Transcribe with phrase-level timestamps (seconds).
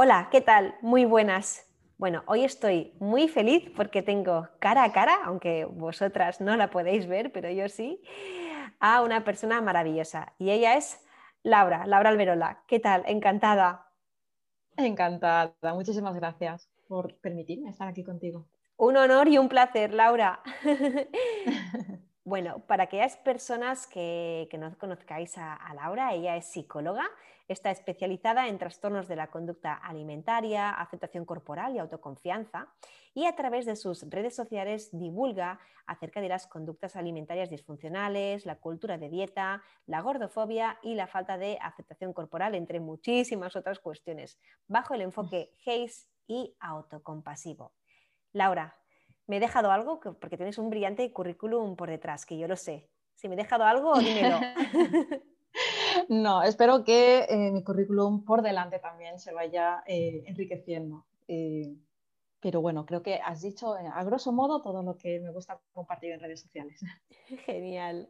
[0.00, 0.76] Hola, ¿qué tal?
[0.80, 1.66] Muy buenas.
[1.96, 7.08] Bueno, hoy estoy muy feliz porque tengo cara a cara, aunque vosotras no la podéis
[7.08, 8.00] ver, pero yo sí,
[8.78, 10.34] a una persona maravillosa.
[10.38, 11.04] Y ella es
[11.42, 12.62] Laura, Laura Alberola.
[12.68, 13.02] ¿Qué tal?
[13.08, 13.88] Encantada.
[14.76, 15.56] Encantada.
[15.74, 18.46] Muchísimas gracias por permitirme estar aquí contigo.
[18.76, 20.40] Un honor y un placer, Laura.
[22.22, 27.10] bueno, para aquellas personas que, no conozcáis a Laura, ella es psicóloga
[27.48, 32.68] Está especializada en trastornos de la conducta alimentaria, aceptación corporal y autoconfianza
[33.14, 38.56] y a través de sus redes sociales divulga acerca de las conductas alimentarias disfuncionales, la
[38.56, 44.38] cultura de dieta, la gordofobia y la falta de aceptación corporal, entre muchísimas otras cuestiones,
[44.66, 47.72] bajo el enfoque HACE y autocompasivo.
[48.34, 48.76] Laura,
[49.26, 50.00] ¿me he dejado algo?
[50.00, 52.90] Porque tienes un brillante currículum por detrás, que yo lo sé.
[53.14, 54.38] Si me he dejado algo, dímelo.
[56.08, 61.04] No, espero que eh, mi currículum por delante también se vaya eh, enriqueciendo.
[61.26, 61.74] Eh,
[62.40, 66.12] pero bueno, creo que has dicho a grosso modo todo lo que me gusta compartir
[66.12, 66.80] en redes sociales.
[67.46, 68.08] Genial.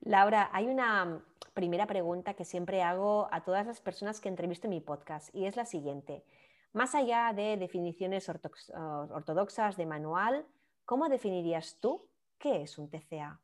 [0.00, 4.70] Laura, hay una primera pregunta que siempre hago a todas las personas que entrevisto en
[4.70, 6.24] mi podcast y es la siguiente.
[6.72, 10.46] Más allá de definiciones ortodoxas de manual,
[10.84, 13.40] ¿cómo definirías tú qué es un TCA?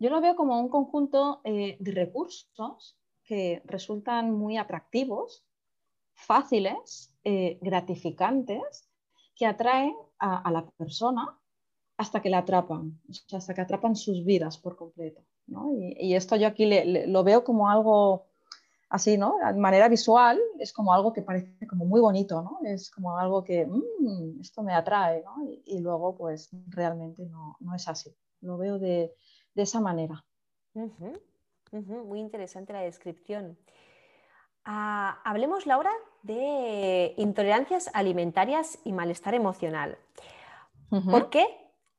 [0.00, 5.44] Yo lo veo como un conjunto eh, de recursos que resultan muy atractivos,
[6.14, 8.88] fáciles, eh, gratificantes,
[9.36, 11.38] que atraen a, la persona
[11.98, 12.98] hasta que la atrapan,
[13.32, 15.22] hasta que atrapan sus vidas por completo.
[15.78, 16.68] Y, esto yo aquí
[17.06, 18.26] lo veo como algo
[18.88, 19.36] así, ¿no?
[19.36, 22.58] De manera visual es como algo que parece como muy bonito, ¿no?
[22.64, 25.36] Es como algo que, mm, esto me atrae, ¿no?
[25.64, 28.14] Y, luego, pues, realmente no, no es así.
[28.40, 29.14] Lo veo de,
[29.54, 30.24] de esa manera.
[31.72, 33.56] Muy interesante la descripción.
[34.64, 39.98] Ah, hablemos, Laura, de intolerancias alimentarias y malestar emocional.
[41.10, 41.46] ¿Por qué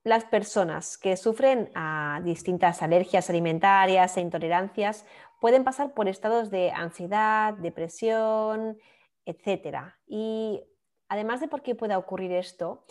[0.04, 5.06] las personas que sufren a distintas alergias alimentarias e intolerancias
[5.40, 8.78] pueden pasar por estados de ansiedad, depresión,
[9.26, 9.98] etcétera?
[10.08, 10.62] Y
[11.08, 12.84] además de por qué pueda ocurrir esto,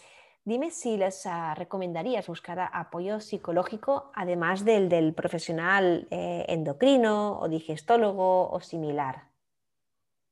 [0.45, 7.49] Dime si les ah, recomendarías buscar apoyo psicológico además del del profesional eh, endocrino o
[7.49, 9.29] digestólogo o similar.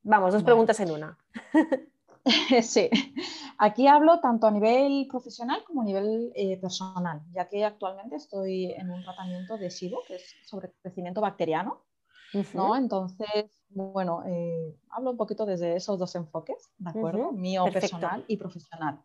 [0.03, 1.19] Vamos, dos preguntas en una.
[2.63, 2.91] sí,
[3.59, 8.73] aquí hablo tanto a nivel profesional como a nivel eh, personal, ya que actualmente estoy
[8.73, 11.85] en un tratamiento de SIBO, que es sobre crecimiento bacteriano.
[12.53, 12.77] ¿no?
[12.77, 17.33] Entonces, bueno, eh, hablo un poquito desde esos dos enfoques, ¿de acuerdo?
[17.33, 19.03] Mío personal y profesional.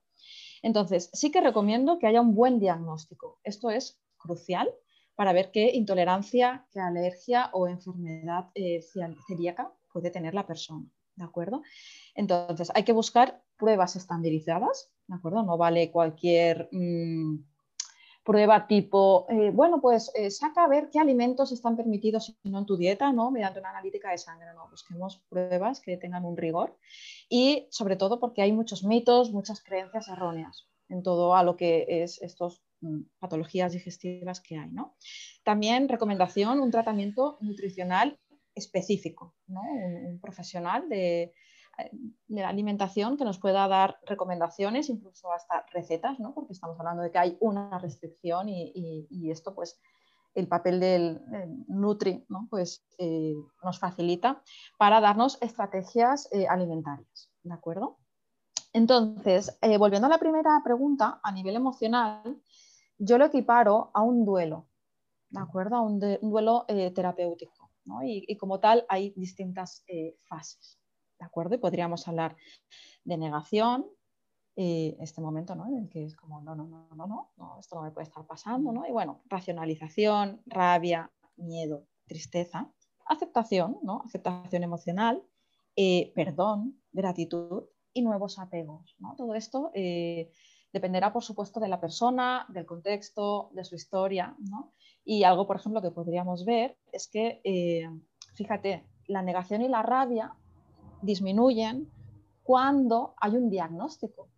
[0.63, 3.39] Entonces, sí que recomiendo que haya un buen diagnóstico.
[3.43, 4.73] Esto es crucial
[5.13, 8.81] para ver qué intolerancia, qué alergia o enfermedad eh,
[9.27, 10.89] celíaca puede tener la persona.
[11.15, 11.61] ¿De acuerdo?
[12.15, 15.43] Entonces, hay que buscar pruebas estandarizadas, ¿de acuerdo?
[15.43, 17.37] No vale cualquier mm,
[18.23, 22.65] prueba tipo, eh, bueno, pues eh, saca a ver qué alimentos están permitidos no en
[22.65, 23.31] tu dieta, ¿no?
[23.31, 26.77] Mediante una analítica de sangre, no, busquemos pruebas que tengan un rigor
[27.29, 31.85] y sobre todo porque hay muchos mitos, muchas creencias erróneas en todo a lo que
[31.87, 34.95] es estas mm, patologías digestivas que hay, ¿no?
[35.43, 38.19] También recomendación, un tratamiento nutricional
[38.55, 39.61] específico, ¿no?
[39.61, 41.33] un profesional de,
[41.77, 46.33] de la alimentación que nos pueda dar recomendaciones, incluso hasta recetas, ¿no?
[46.33, 49.79] porque estamos hablando de que hay una restricción y, esto, pues,
[50.35, 51.21] el papel del
[51.67, 52.47] Nutri ¿no?
[52.49, 54.41] pues, eh, nos facilita
[54.77, 57.29] para darnos estrategias eh, alimentarias.
[57.43, 57.97] ¿De acuerdo?
[58.71, 62.41] Entonces, eh, volviendo a la primera pregunta, a nivel emocional,
[62.97, 64.67] yo lo equiparo a un duelo,
[65.29, 65.75] ¿de acuerdo?
[65.75, 67.71] A un, duelo terapéutico.
[67.85, 68.01] ¿no?
[68.01, 69.83] y, como tal, hay distintas
[70.21, 70.79] fases.
[71.23, 71.55] ¿De acuerdo?
[71.55, 72.35] Y podríamos hablar
[73.05, 73.87] de negación,
[74.55, 75.67] eh, este momento ¿no?
[75.67, 78.07] en el que es como, no, no, no, no, no, no, esto no me puede
[78.07, 78.85] estar pasando, ¿no?
[78.85, 82.71] Y bueno, racionalización, rabia, miedo, tristeza,
[83.07, 84.03] aceptación, ¿no?
[84.05, 85.23] Aceptación emocional,
[85.75, 89.15] eh, perdón, gratitud y nuevos apegos, ¿no?
[89.15, 90.31] Todo esto eh,
[90.73, 94.35] Dependerá, por supuesto, de la persona, del contexto, de su historia.
[95.05, 97.41] Y algo, por ejemplo, que podríamos ver es que,
[98.33, 100.35] fíjate, la negación y la rabia
[101.03, 101.91] disminuyen
[102.43, 104.29] cuando hay un diagnóstico.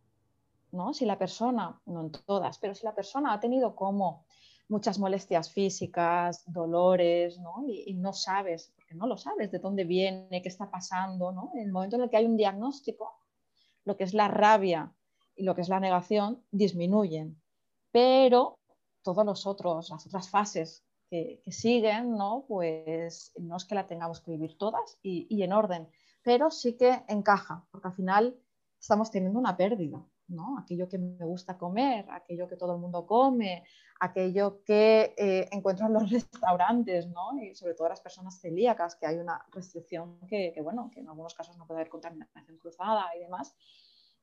[0.72, 0.94] ¿no?
[0.94, 4.26] Si la persona, no en todas, pero si la persona ha tenido como
[4.68, 10.50] muchas molestias físicas, dolores, Y, no sabes, porque no lo sabes de dónde viene, qué
[10.50, 11.52] está pasando, ¿no?
[11.54, 13.14] En el momento en el que hay un diagnóstico,
[13.86, 14.92] lo que es la rabia
[15.36, 17.40] y lo que es la negación disminuyen,
[17.92, 18.58] pero
[19.04, 22.46] todos los otros, las otras fases que, siguen, ¿no?
[22.48, 25.88] Pues no es que la tengamos que vivir todas y en orden,
[26.26, 28.36] pero sí que encaja, porque al final
[28.80, 30.58] estamos teniendo una pérdida, ¿no?
[30.58, 33.64] Aquello que me gusta comer, aquello que todo el mundo come,
[34.00, 37.38] aquello que eh, encuentro en los restaurantes, ¿no?
[37.38, 41.36] Y sobre todo las personas celíacas, que hay una restricción que, bueno, que en algunos
[41.36, 43.56] casos no puede haber contaminación cruzada y demás.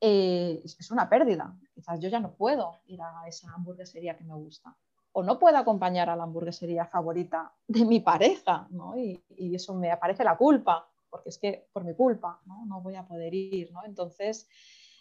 [0.00, 1.56] Eh, es una pérdida.
[1.72, 4.76] Quizás yo ya no puedo ir a esa hamburguesería que me gusta.
[5.12, 8.98] O no puedo acompañar a la hamburguesería favorita de mi pareja, ¿no?
[8.98, 9.22] Y,
[9.54, 12.64] eso me aparece la culpa, porque es que por mi culpa, ¿no?
[12.66, 13.84] No voy a poder ir, ¿no?
[13.84, 14.48] Entonces,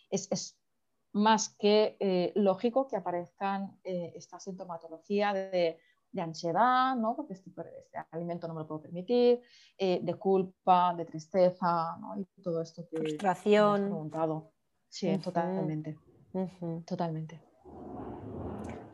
[0.10, 0.62] es, es
[1.14, 5.80] más que eh, lógico que aparezcan eh, esta sintomatología de,
[6.18, 7.16] ansiedad, ¿no?
[7.16, 9.42] porque este, este, alimento no me lo puedo permitir,
[9.78, 12.20] eh, de culpa, de tristeza ¿no?
[12.20, 13.84] y todo esto que frustración.
[13.84, 14.52] Me preguntado.
[14.90, 15.98] Sí, totalmente.
[16.86, 17.42] Totalmente.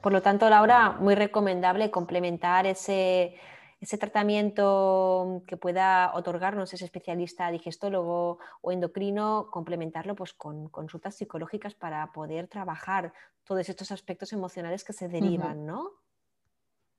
[0.02, 3.34] Por lo tanto, Laura, muy recomendable complementar ese
[3.80, 11.76] ese tratamiento que pueda otorgarnos ese especialista digestólogo o endocrino, complementarlo pues, con consultas psicológicas
[11.76, 13.14] para poder trabajar
[13.44, 15.92] todos estos aspectos emocionales que se derivan, ¿no?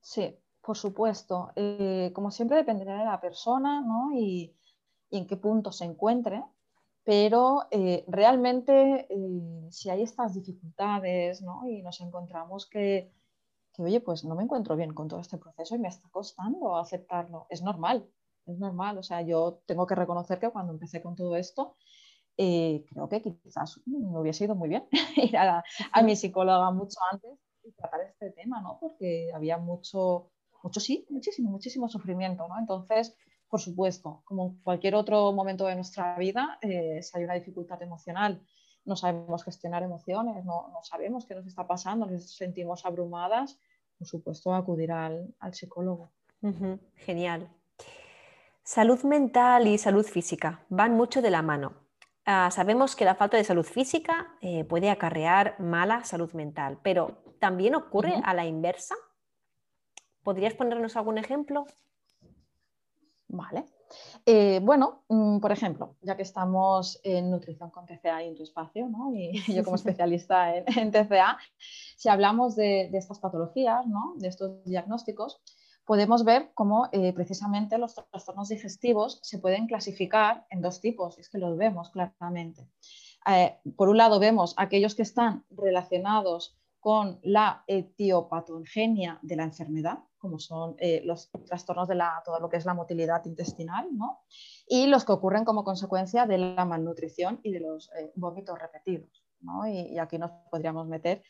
[0.01, 1.51] Sí, por supuesto.
[1.57, 4.11] Eh, como siempre dependerá de la persona ¿no?
[4.15, 4.55] y,
[5.11, 6.45] en qué punto se encuentre,
[7.03, 11.67] pero eh, realmente eh, si hay estas dificultades ¿no?
[11.67, 13.11] y nos encontramos que
[13.85, 17.47] oye, pues no me encuentro bien con todo este proceso y me está costando aceptarlo.
[17.51, 18.09] Es normal,
[18.47, 18.99] es normal.
[18.99, 21.77] O sea, yo tengo que reconocer que cuando empecé con todo esto,
[22.37, 24.87] eh, creo que quizás me hubiese ido muy bien
[25.17, 25.65] ir a,
[26.05, 27.33] mi psicóloga mucho antes
[27.65, 28.79] y tratar este tema, ¿no?
[28.81, 30.31] Porque había mucho,
[30.63, 32.59] mucho sí, muchísimo, muchísimo sufrimiento, ¿no?
[32.59, 33.17] Entonces,
[33.49, 37.83] por supuesto, como en cualquier otro momento de nuestra vida, eh, si hay una dificultad
[37.83, 38.41] emocional,
[38.85, 43.59] no sabemos gestionar emociones, no, no, sabemos qué nos está pasando, nos sentimos abrumadas,
[43.99, 46.11] por supuesto, acudir al, psicólogo.
[46.95, 47.51] Genial.
[48.63, 51.73] Salud mental y salud física van mucho de la mano.
[52.25, 57.23] Ah, sabemos que la falta de salud física eh, puede acarrear mala salud mental, pero
[57.41, 58.95] ¿también ocurre a la inversa?
[60.23, 61.67] ¿Podrías ponernos algún ejemplo?
[63.29, 63.65] Vale.
[64.27, 68.43] Eh, bueno, mm, por ejemplo, ya que estamos en nutrición con TCA y en tu
[68.43, 69.13] espacio, ¿no?
[69.15, 71.39] y yo como especialista en, TCA,
[71.97, 74.15] si hablamos de, estas patologías, ¿no?
[74.17, 75.41] de estos diagnósticos,
[75.85, 81.31] podemos ver cómo eh, precisamente los trastornos digestivos se pueden clasificar en dos tipos, es
[81.31, 82.69] que los vemos claramente.
[83.27, 89.99] Eh, por un lado vemos aquellos que están relacionados con la etiopatogenia de la enfermedad,
[90.19, 94.21] como son eh, los trastornos de la, todo lo que es la motilidad intestinal, ¿no?
[94.67, 99.25] y los que ocurren como consecuencia de la malnutrición y de los eh, vómitos repetidos.
[99.41, 99.67] ¿no?
[99.69, 101.23] Y, aquí nos podríamos meter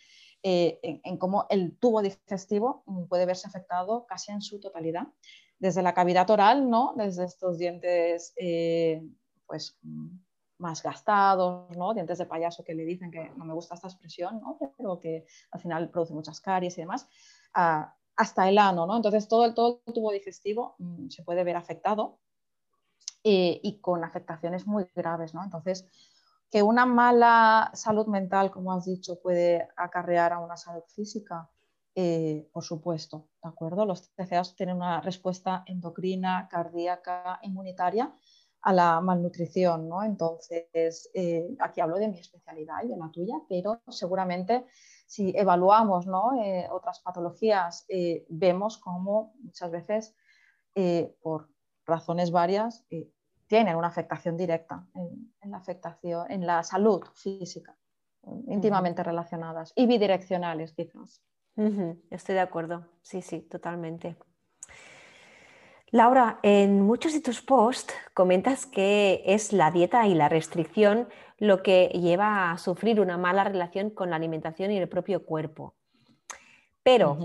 [0.42, 5.08] eh, en, cómo el tubo digestivo puede verse afectado casi en su totalidad,
[5.58, 6.94] desde la cavidad oral, ¿no?
[6.96, 8.34] desde estos dientes
[9.46, 10.08] pues, mm,
[10.58, 11.92] más gastados, ¿no?
[11.92, 14.58] dientes de payaso que le dicen que no me gusta esta expresión, ¿no?
[14.76, 17.08] pero que al final produce muchas caries y demás,
[18.18, 18.96] hasta el ano, ¿no?
[18.96, 22.18] Entonces todo el, tubo digestivo mm, se puede ver afectado
[23.22, 25.44] eh, y con afectaciones muy graves, ¿no?
[25.44, 25.86] Entonces,
[26.50, 31.48] que una mala salud mental, como has dicho, puede acarrear a una salud física,
[31.94, 33.86] eh, por supuesto, ¿de acuerdo?
[33.86, 38.12] Los TCAs tienen una respuesta endocrina, cardíaca, inmunitaria
[38.62, 40.02] a la malnutrición, ¿no?
[40.02, 44.66] Entonces, eh, aquí hablo de mi especialidad y de la tuya, pero seguramente
[45.08, 46.06] si evaluamos
[46.44, 50.14] eh, otras patologías, eh, vemos cómo muchas veces,
[50.74, 51.48] eh, por
[51.86, 52.86] razones varias,
[53.46, 57.74] tienen una afectación directa en, la afectación, en la salud física,
[58.48, 61.22] íntimamente relacionadas y bidireccionales quizás.
[62.10, 64.16] Estoy de acuerdo, sí, sí, totalmente.
[65.90, 71.08] Laura, en muchos de tus posts comentas que es la dieta y la restricción
[71.38, 75.74] lo que lleva a sufrir una mala relación con la alimentación y el propio cuerpo.
[76.82, 77.18] Pero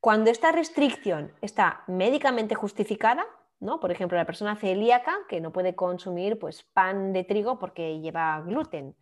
[0.00, 3.24] cuando esta restricción está médicamente justificada,
[3.60, 3.80] ¿no?
[3.80, 8.40] por ejemplo, la persona celíaca que no puede consumir pues, pan de trigo porque lleva
[8.42, 8.96] gluten,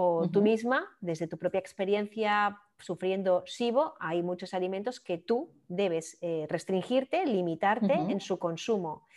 [0.00, 6.16] o tú misma, desde tu propia experiencia sufriendo SIBO, hay muchos alimentos que tú debes
[6.20, 9.07] eh, restringirte, limitarte en su consumo.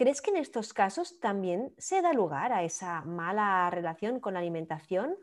[0.00, 4.40] ¿Crees que en estos casos también se da lugar a esa mala relación con la
[4.40, 5.14] alimentación?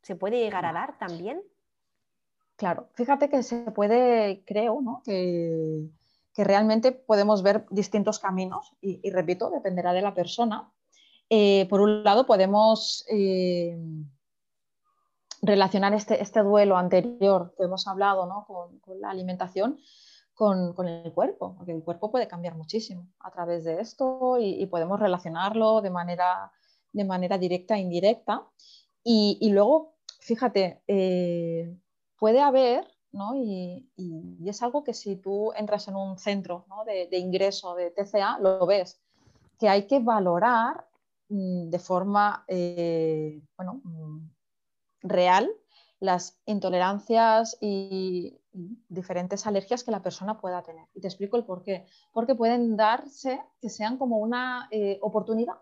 [0.00, 1.42] ¿Se puede llegar a dar también?
[2.54, 5.02] Claro, fíjate que se puede, creo, ¿no?
[5.04, 5.88] que,
[6.36, 10.70] realmente podemos ver distintos caminos y, repito, dependerá de la persona.
[11.28, 13.76] Eh, por un lado, podemos eh,
[15.42, 18.46] relacionar este, este, duelo anterior que hemos hablado ¿no?
[18.46, 19.80] con, la alimentación
[20.34, 24.98] con, el cuerpo, porque el cuerpo puede cambiar muchísimo a través de esto y, podemos
[24.98, 26.52] relacionarlo de manera,
[26.92, 28.46] de manera directa e indirecta.
[29.04, 31.76] Y, luego, fíjate, eh,
[32.18, 33.34] puede haber, ¿no?
[33.36, 33.88] y,
[34.44, 39.00] es algo que si tú entras en un centro de, ingreso de TCA, lo ves,
[39.58, 40.86] que hay que valorar
[41.28, 44.30] mm, de forma eh, bueno, mm,
[45.02, 45.48] real
[46.00, 48.40] las intolerancias y,
[48.88, 50.86] diferentes alergias que la persona pueda tener.
[50.94, 51.86] Y te explico el por qué.
[52.12, 55.54] Porque pueden darse que sean como una eh, oportunidad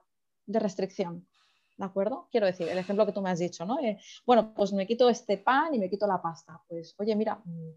[0.47, 1.27] de restricción.
[1.77, 2.29] ¿De acuerdo?
[2.31, 3.79] Quiero decir, el ejemplo que tú me has dicho, ¿no?
[3.81, 6.63] Eh, bueno, pues me quito este pan y me quito la pasta.
[6.69, 7.71] Pues, oye, mira, mm,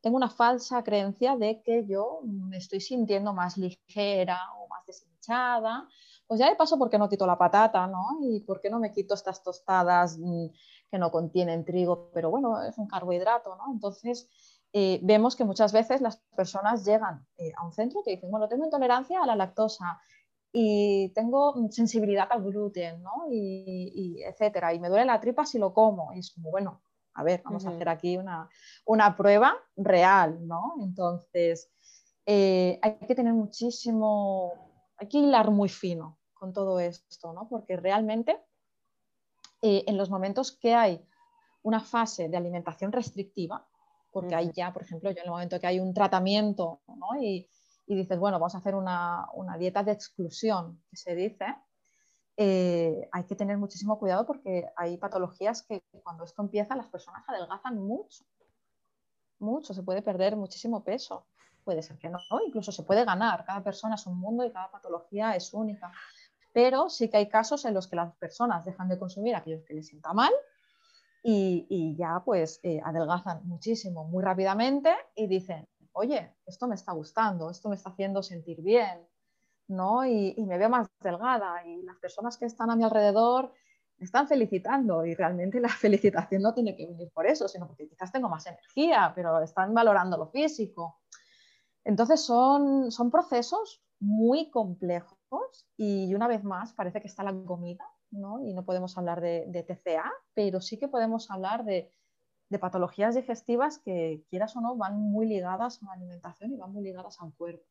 [0.00, 5.88] tengo una falsa creencia de que yo me estoy sintiendo más ligera o más deshinchada.
[6.26, 8.18] Pues ya de paso, ¿por qué no quito la patata, ¿no?
[8.22, 10.46] Y por qué no me quito estas tostadas mm,
[10.90, 13.72] que no contienen trigo, pero bueno, es un carbohidrato, ¿no?
[13.72, 14.28] Entonces,
[14.72, 18.48] eh, vemos que muchas veces las personas llegan eh, a un centro que dicen, bueno,
[18.48, 20.00] tengo intolerancia a la lactosa
[20.52, 23.26] y tengo sensibilidad al gluten, ¿no?
[23.30, 26.12] Y, etcétera, y me duele la tripa si lo como.
[26.12, 26.82] Y es como, bueno,
[27.14, 28.48] a ver, vamos a hacer aquí una,
[28.84, 30.74] una, prueba real, ¿no?
[30.80, 31.72] Entonces,
[32.26, 34.52] eh, hay que tener muchísimo,
[34.96, 37.48] hay que hilar muy fino con todo esto, ¿no?
[37.48, 38.40] Porque realmente
[39.62, 41.04] eh, en los momentos que hay
[41.62, 43.66] una fase de alimentación restrictiva,
[44.10, 46.80] porque hay ya, por ejemplo, yo en el momento que hay un tratamiento
[47.20, 47.46] y,
[47.86, 49.26] dices, bueno, vamos a hacer una,
[49.58, 51.44] dieta de exclusión, que se dice,
[52.36, 57.28] eh, hay que tener muchísimo cuidado porque hay patologías que cuando esto empieza las personas
[57.28, 58.24] adelgazan mucho,
[59.40, 61.26] mucho, se puede perder muchísimo peso.
[61.64, 63.44] Puede ser que no, incluso se puede ganar.
[63.44, 65.92] Cada persona es un mundo y cada patología es única
[66.52, 69.74] pero sí que hay casos en los que las personas dejan de consumir aquellos que
[69.74, 70.32] les sienta mal
[71.22, 77.50] y, ya pues eh, adelgazan muchísimo, muy rápidamente y dicen, oye, esto me está gustando,
[77.50, 79.06] esto me está haciendo sentir bien,
[79.68, 80.04] ¿no?
[80.06, 83.52] Y, me veo más delgada y las personas que están a mi alrededor
[83.98, 87.88] me están felicitando y realmente la felicitación no tiene que venir por eso, sino porque
[87.88, 91.00] quizás tengo más energía, pero están valorando lo físico.
[91.84, 95.19] Entonces son, son procesos muy complejos
[95.76, 98.44] y una vez más parece que está la comida, ¿no?
[98.44, 101.90] Y no podemos hablar de, TCA, pero sí que podemos hablar de,
[102.60, 106.82] patologías digestivas que, quieras o no, van muy ligadas a la alimentación y van muy
[106.82, 107.64] ligadas al cuerpo.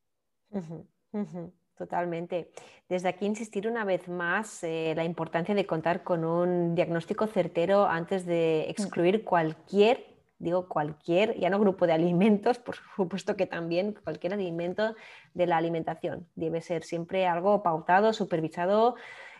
[1.79, 2.51] Totalmente.
[2.89, 7.85] Desde aquí insistir una vez más eh, la importancia de contar con un diagnóstico certero
[7.85, 8.69] antes de mm.
[8.71, 10.08] excluir cualquier
[10.39, 14.96] digo cualquier, ya no grupo de alimentos, por supuesto que también cualquier alimento
[15.34, 16.27] de la alimentación.
[16.36, 18.96] Debe ser siempre algo pautado, supervisado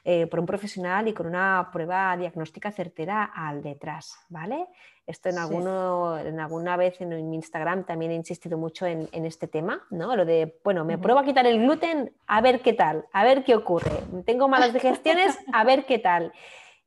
[0.06, 4.68] eh, por un profesional y con una prueba diagnóstica certera al detrás, ¿vale?
[5.06, 9.48] Esto en, alguno, en alguna vez en mi Instagram también he insistido mucho en, este
[9.48, 10.16] tema, ¿no?
[10.16, 13.44] Lo de, bueno, me pruebo a quitar el gluten, a ver qué tal, a ver
[13.44, 13.92] qué ocurre.
[14.26, 16.32] Tengo malas digestiones, a ver qué tal.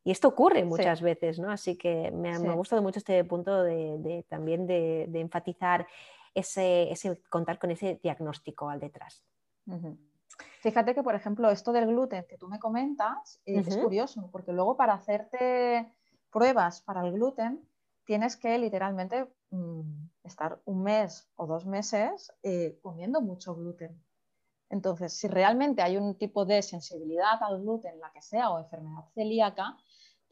[0.04, 1.50] Y esto ocurre muchas veces, ¿no?
[1.50, 5.86] Así que me, ha gustado mucho este punto de, también de, enfatizar
[6.34, 9.22] ese, ese, contar con ese diagnóstico al detrás.
[10.60, 14.52] Fíjate que, por ejemplo, esto del gluten que tú me comentas eh, es curioso, porque
[14.52, 15.92] luego para hacerte
[16.30, 17.60] pruebas para el gluten
[18.04, 19.82] tienes que literalmente mm,
[20.24, 24.02] estar un mes o dos meses eh, comiendo mucho gluten.
[24.70, 29.04] Entonces, si realmente hay un tipo de sensibilidad al gluten, la que sea, o enfermedad
[29.14, 29.76] celíaca,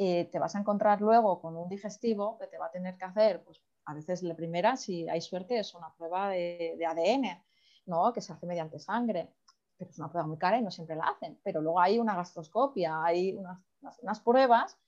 [0.03, 3.05] eh, te vas a encontrar luego con un digestivo que te va a tener que
[3.05, 7.45] hacer, pues a veces la primera, si hay suerte, es una prueba de, ADN,
[7.85, 8.11] ¿no?
[8.15, 9.31] que se hace mediante sangre,
[9.77, 11.39] pero es una prueba muy cara y no siempre la hacen.
[11.45, 13.39] Pero luego hay una gastroscopia, hay
[14.01, 14.79] unas pruebas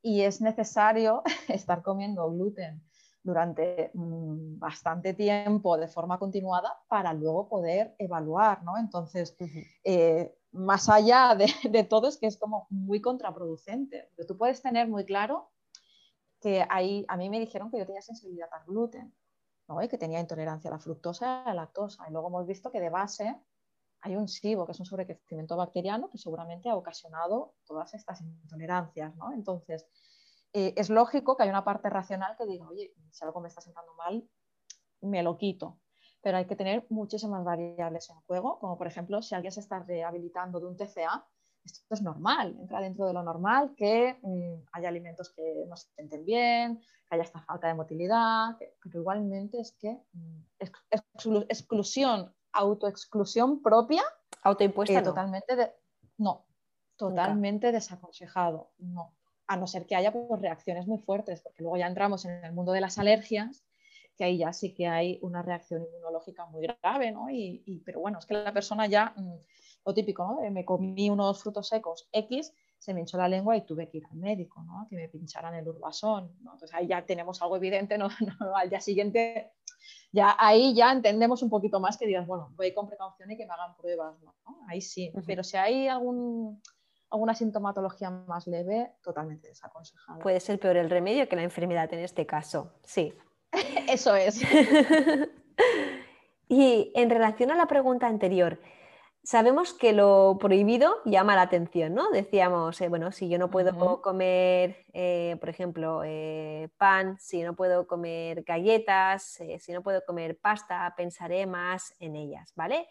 [0.00, 2.82] y es necesario estar comiendo gluten
[3.22, 8.78] durante mm, bastante tiempo de forma continuada para luego poder evaluar, ¿no?
[8.78, 9.36] Entonces,
[9.84, 14.10] eh, más allá de, todo es que es como muy contraproducente.
[14.28, 15.50] tú puedes tener muy claro
[16.40, 19.14] que ahí, a mí me dijeron que yo tenía sensibilidad al gluten,
[19.68, 19.82] ¿no?
[19.82, 22.04] Y que tenía intolerancia a la fructosa y a la lactosa.
[22.08, 23.40] Y luego hemos visto que de base
[24.00, 29.14] hay un SIBO, que es un sobrecrecimiento bacteriano que seguramente ha ocasionado todas estas intolerancias,
[29.16, 29.32] ¿no?
[29.32, 29.86] Entonces,
[30.52, 33.60] eh, es lógico que hay una parte racional que diga, oye, si algo me está
[33.60, 34.28] sentando mal,
[35.00, 35.78] me lo quito.
[36.22, 39.80] Pero hay que tener muchísimas variables en juego, como por ejemplo, si alguien se está
[39.80, 41.26] rehabilitando de un TCA,
[41.64, 45.88] esto es normal, entra dentro de lo normal que mm, haya alimentos que no se
[45.94, 50.42] sienten bien, que haya esta falta de motilidad, pero igualmente es que mm,
[51.48, 54.02] exclusión, autoexclusión propia,
[54.42, 55.72] autoimpuesta, eh, totalmente de,
[56.18, 56.46] no,
[56.96, 59.14] totalmente desaconsejado, no,
[59.46, 62.52] a no ser que haya pues, reacciones muy fuertes, porque luego ya entramos en el
[62.52, 63.64] mundo de las alergias,
[64.16, 67.30] que ahí ya sí que hay una reacción inmunológica muy grave, ¿no?
[67.30, 69.34] Y, pero bueno, es que la persona ya mm,
[69.86, 70.50] lo típico, ¿no?
[70.50, 74.06] Me comí unos frutos secos X, se me hinchó la lengua y tuve que ir
[74.10, 74.86] al médico, ¿no?
[74.90, 76.52] Que me pincharan el urbasón, ¿no?
[76.54, 78.08] Entonces ahí ya tenemos algo evidente, ¿no?
[78.56, 79.52] Al día siguiente,
[80.10, 83.46] ya ahí ya entendemos un poquito más que digas, bueno, voy con precaución y que
[83.46, 84.34] me hagan pruebas, ¿no?
[84.68, 86.60] Ahí sí, pero si hay algún,
[87.10, 90.18] alguna sintomatología más leve, totalmente desaconsejado.
[90.20, 93.14] Puede ser peor el remedio que la enfermedad en este caso, sí.
[93.92, 94.40] Eso es.
[96.48, 98.58] y en relación a la pregunta anterior,
[99.22, 102.10] sabemos que lo prohibido llama la atención, ¿no?
[102.10, 107.54] Decíamos, eh, bueno, si yo no puedo comer, eh, por ejemplo, eh, pan, si no
[107.54, 112.88] puedo comer galletas, si no puedo comer pasta, pensaré más en ellas, ¿vale?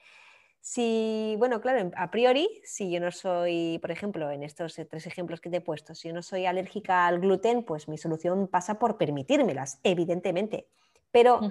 [0.60, 5.42] Si, bueno, claro, a priori, si yo no soy, por ejemplo, en estos tres ejemplos
[5.42, 8.78] que te he puesto, si yo no soy alérgica al gluten, pues mi solución pasa
[8.78, 10.68] por permitírmelas, evidentemente.
[11.12, 11.42] Pero,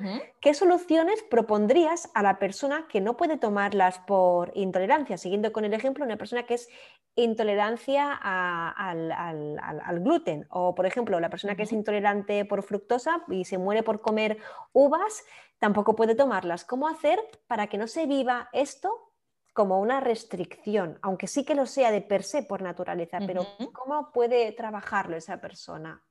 [0.40, 5.18] ¿qué soluciones propondrías a la persona que no puede tomarlas por intolerancia?
[5.18, 6.68] Siguiendo con el ejemplo, una persona que es
[7.14, 13.58] intolerancia al, gluten o, por ejemplo, la persona que es intolerante por fructosa y se
[13.58, 14.38] muere por comer
[14.72, 15.24] uvas,
[15.58, 16.64] tampoco puede tomarlas.
[16.64, 19.10] ¿Cómo hacer para que no se viva esto
[19.52, 24.10] como una restricción, aunque sí que lo sea de per se por naturaleza, pero ¿cómo
[24.12, 26.02] puede trabajarlo esa persona?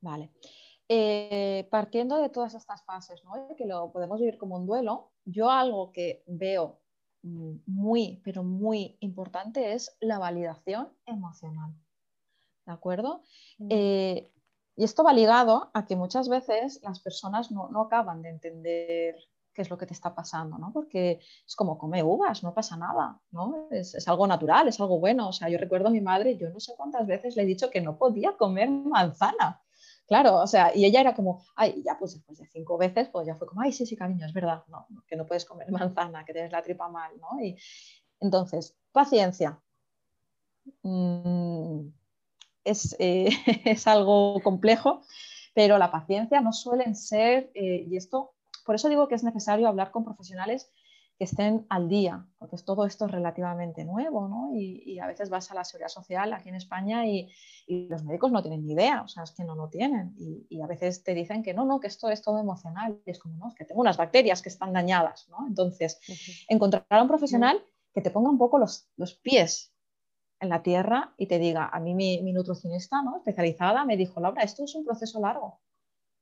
[0.00, 0.30] Vale.
[0.92, 3.22] Eh, partiendo de todas estas fases,
[3.56, 6.80] que lo podemos vivir como un duelo, yo algo que veo
[7.22, 11.72] mm, muy, pero muy importante es la validación emocional.
[12.66, 13.22] ¿De acuerdo?
[13.58, 13.68] Mm.
[13.70, 14.32] Eh,
[14.74, 19.14] y esto va ligado a que muchas veces las personas no, acaban de entender
[19.54, 20.72] qué es lo que te está pasando, ¿no?
[20.72, 23.68] Porque es como come uvas, no pasa nada, ¿no?
[23.70, 25.28] Es, es, algo natural, es algo bueno.
[25.28, 27.70] O sea, yo recuerdo a mi madre, yo no sé cuántas veces le he dicho
[27.70, 29.62] que no podía comer manzana.
[30.10, 33.28] Claro, o sea, y ella era como, ay, ya pues después de cinco veces, pues
[33.28, 36.24] ya fue como, ay, sí, sí, cariño, es verdad, no, que no puedes comer manzana,
[36.24, 37.40] que tienes la tripa mal, ¿no?
[37.40, 37.56] Y
[38.18, 39.60] entonces, paciencia.
[40.82, 41.90] Mm,
[42.64, 43.28] es, eh,
[43.64, 45.02] es, algo complejo,
[45.54, 48.32] pero la paciencia no suelen ser, eh, y esto,
[48.66, 50.72] por eso digo que es necesario hablar con profesionales
[51.20, 54.52] que estén al día, porque todo esto es relativamente nuevo, ¿no?
[54.54, 57.28] Y, a veces vas a la seguridad social aquí en España y,
[57.90, 60.14] los médicos no tienen ni idea, o sea, es que no lo tienen.
[60.48, 63.02] Y, a veces te dicen que no, no, que esto es todo emocional.
[63.04, 65.46] Y es como, no, es que tengo unas bacterias que están dañadas, ¿no?
[65.46, 66.00] Entonces,
[66.48, 69.74] encontrar a un profesional que te ponga un poco los, los, pies
[70.40, 73.18] en la tierra y te diga, a mí mi, mi nutricionista, ¿no?
[73.18, 75.60] Especializada, me dijo, Laura, esto es un proceso largo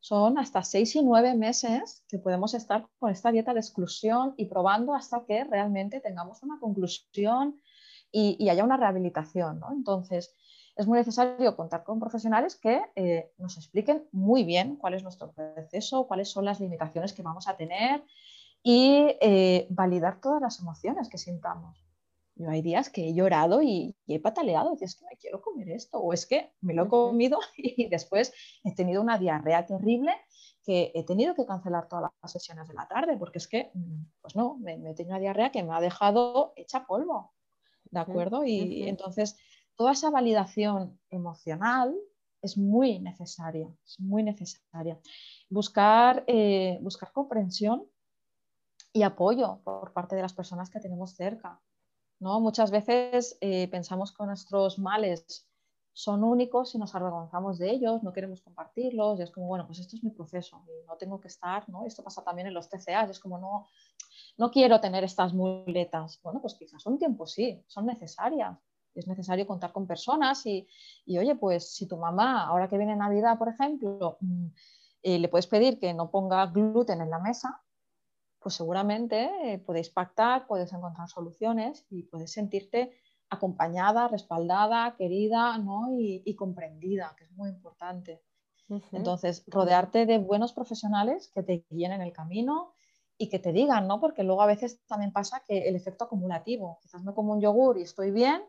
[0.01, 4.47] son hasta seis y nueve meses que podemos estar con esta dieta de exclusión y
[4.47, 7.61] probando hasta que realmente tengamos una conclusión
[8.11, 9.61] y, haya una rehabilitación.
[9.71, 10.35] Entonces,
[10.77, 15.33] es muy necesario contar con profesionales que eh, nos expliquen muy bien cuál es nuestro
[15.33, 18.05] proceso, cuáles son las limitaciones que vamos a tener
[18.63, 21.88] y eh, validar todas las emociones que sintamos.
[22.39, 25.71] Yo hay días que he llorado y, he pataleado, y es que me quiero comer
[25.71, 30.13] esto, o es que me lo he comido y después he tenido una diarrea terrible
[30.63, 34.03] que he tenido que cancelar todas las sesiones de la tarde, porque es que, mm,
[34.21, 37.33] pues no, me, he tenido una diarrea que me ha dejado hecha polvo,
[37.91, 38.45] ¿de acuerdo?
[38.45, 39.37] Y entonces,
[39.75, 41.97] toda esa validación emocional
[42.43, 44.99] es muy necesaria, es muy necesaria.
[45.49, 47.85] Buscar, eh, buscar comprensión
[48.93, 51.61] y apoyo por parte de las personas que tenemos cerca.
[52.21, 52.41] ¿No?
[52.41, 55.47] Muchas veces eh, pensamos que nuestros males
[55.93, 59.81] son únicos y nos avergonzamos de ellos, no queremos compartirlos, y es como, bueno, pues
[59.81, 61.85] esto es mi proceso y no tengo que estar, ¿no?
[61.87, 63.67] Esto pasa también en los TCAs, es como, no,
[64.37, 66.21] no quiero tener estas muletas.
[66.23, 68.57] Bueno, pues quizás un tiempo sí, son necesarias.
[68.95, 70.69] Es necesario contar con personas y,
[71.05, 74.47] y oye, pues si tu mamá, ahora que viene Navidad, por ejemplo, mm,
[75.03, 77.63] eh, le puedes pedir que no ponga gluten en la mesa,
[78.41, 82.93] pues seguramente eh, podéis pactar, puedes encontrar soluciones y puedes sentirte
[83.31, 85.59] acompañada, respaldada, querida
[85.99, 88.23] y, comprendida, que es muy importante.
[88.93, 92.75] Entonces, rodearte de buenos profesionales que te guíen en el camino
[93.17, 94.01] y que te digan, ¿no?
[94.01, 97.79] Porque luego a veces también pasa que el efecto acumulativo, quizás me como un yogur
[97.79, 98.43] y estoy bien,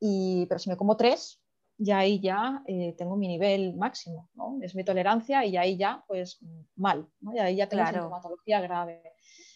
[0.00, 1.41] y, pero si me como tres,
[1.84, 4.58] y ahí ya eh, tengo mi nivel máximo, ¿no?
[4.62, 6.38] Es mi tolerancia y ahí ya, pues,
[6.76, 7.34] mal, ¿no?
[7.34, 9.02] Y ahí ya tengo sintomatología grave.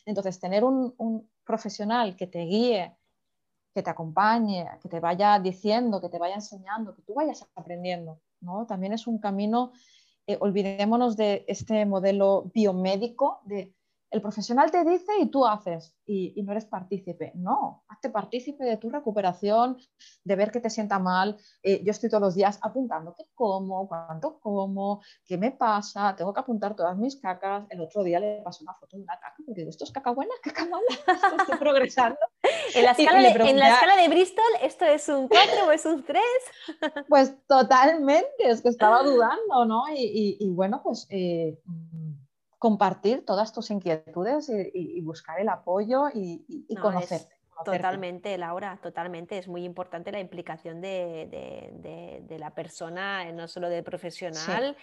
[0.04, 2.96] Entonces, tener un, un, profesional que te guíe,
[3.72, 8.20] que te acompañe, que te vaya diciendo, que te vaya enseñando, que tú vayas aprendiendo,
[8.40, 8.66] ¿no?
[8.66, 9.70] También es un camino,
[10.26, 13.72] eh, olvidémonos de este modelo biomédico de
[14.10, 17.32] el profesional te dice y tú haces y, no eres partícipe.
[17.34, 19.76] No, hazte partícipe de tu recuperación,
[20.24, 21.36] de ver que te sienta mal.
[21.62, 26.32] Eh, yo estoy todos los días apuntando qué como, cuánto como, qué me pasa, tengo
[26.32, 27.64] que apuntar todas mis cacas.
[27.68, 30.12] El otro día le pasé una foto de una caca porque digo, ¿esto es caca
[30.12, 30.86] buena, caca mala?
[31.40, 32.18] Estoy progresando.
[32.74, 35.84] en, la escala, de, en la escala de Bristol, ¿esto es un 4 o es
[35.84, 36.22] un 3?
[37.08, 39.84] pues totalmente, es que estaba dudando, ¿no?
[39.94, 41.06] Y, bueno, pues...
[41.10, 41.58] Eh,
[42.66, 47.20] compartir todas tus inquietudes y, buscar el apoyo y, conocer.
[47.64, 49.38] Totalmente, Laura, totalmente.
[49.38, 54.76] Es muy importante la implicación de, la persona, no solo de profesional.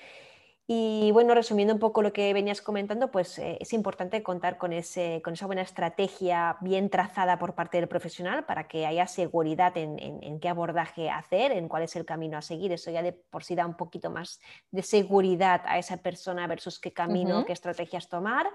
[0.65, 4.71] Y bueno, resumiendo un poco lo que venías comentando, pues eh, es importante contar con,
[4.71, 9.75] ese, con esa buena estrategia bien trazada por parte del profesional para que haya seguridad
[9.75, 12.71] en, qué abordaje hacer, en cuál es el camino a seguir.
[12.71, 14.39] Eso ya de por sí da un poquito más
[14.71, 18.47] de seguridad a esa persona versus qué camino, qué estrategias tomar.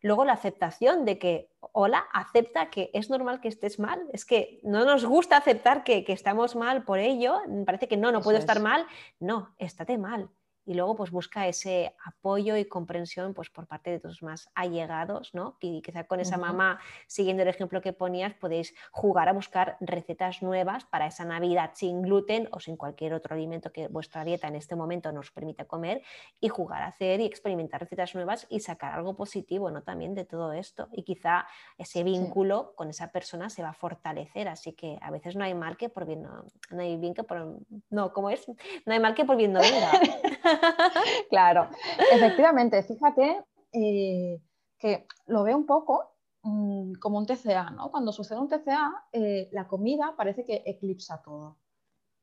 [0.00, 4.04] Luego la aceptación de que, hola, acepta que es normal que estés mal.
[4.12, 7.40] Es que no nos gusta aceptar que, estamos mal por ello.
[7.64, 8.84] Parece que no, no puedo estar mal.
[9.20, 10.28] No, estate mal
[10.64, 15.34] y luego pues busca ese apoyo y comprensión pues por parte de tus más allegados,
[15.34, 15.56] ¿no?
[15.60, 20.42] Y quizá con esa mamá, siguiendo el ejemplo que ponías, podéis jugar a buscar recetas
[20.42, 24.56] nuevas para esa Navidad sin gluten o sin cualquier otro alimento que vuestra dieta en
[24.56, 26.02] este momento nos permita comer
[26.40, 29.82] y jugar a hacer y experimentar recetas nuevas y sacar algo positivo, ¿no?
[29.82, 31.46] También de todo esto y quizá
[31.78, 35.54] ese vínculo con esa persona se va a fortalecer, así que a veces no hay
[35.54, 37.58] mal que por bien no, no hay bien que por
[37.90, 38.46] no, ¿cómo es?
[38.86, 39.90] No hay mal que por bien no venga.
[41.30, 41.68] claro,
[42.12, 44.40] efectivamente, fíjate eh,
[44.78, 47.90] que lo veo un poco mm, como un TCA, ¿no?
[47.90, 51.58] Cuando sucede un TCA, eh, la comida parece que eclipsa todo,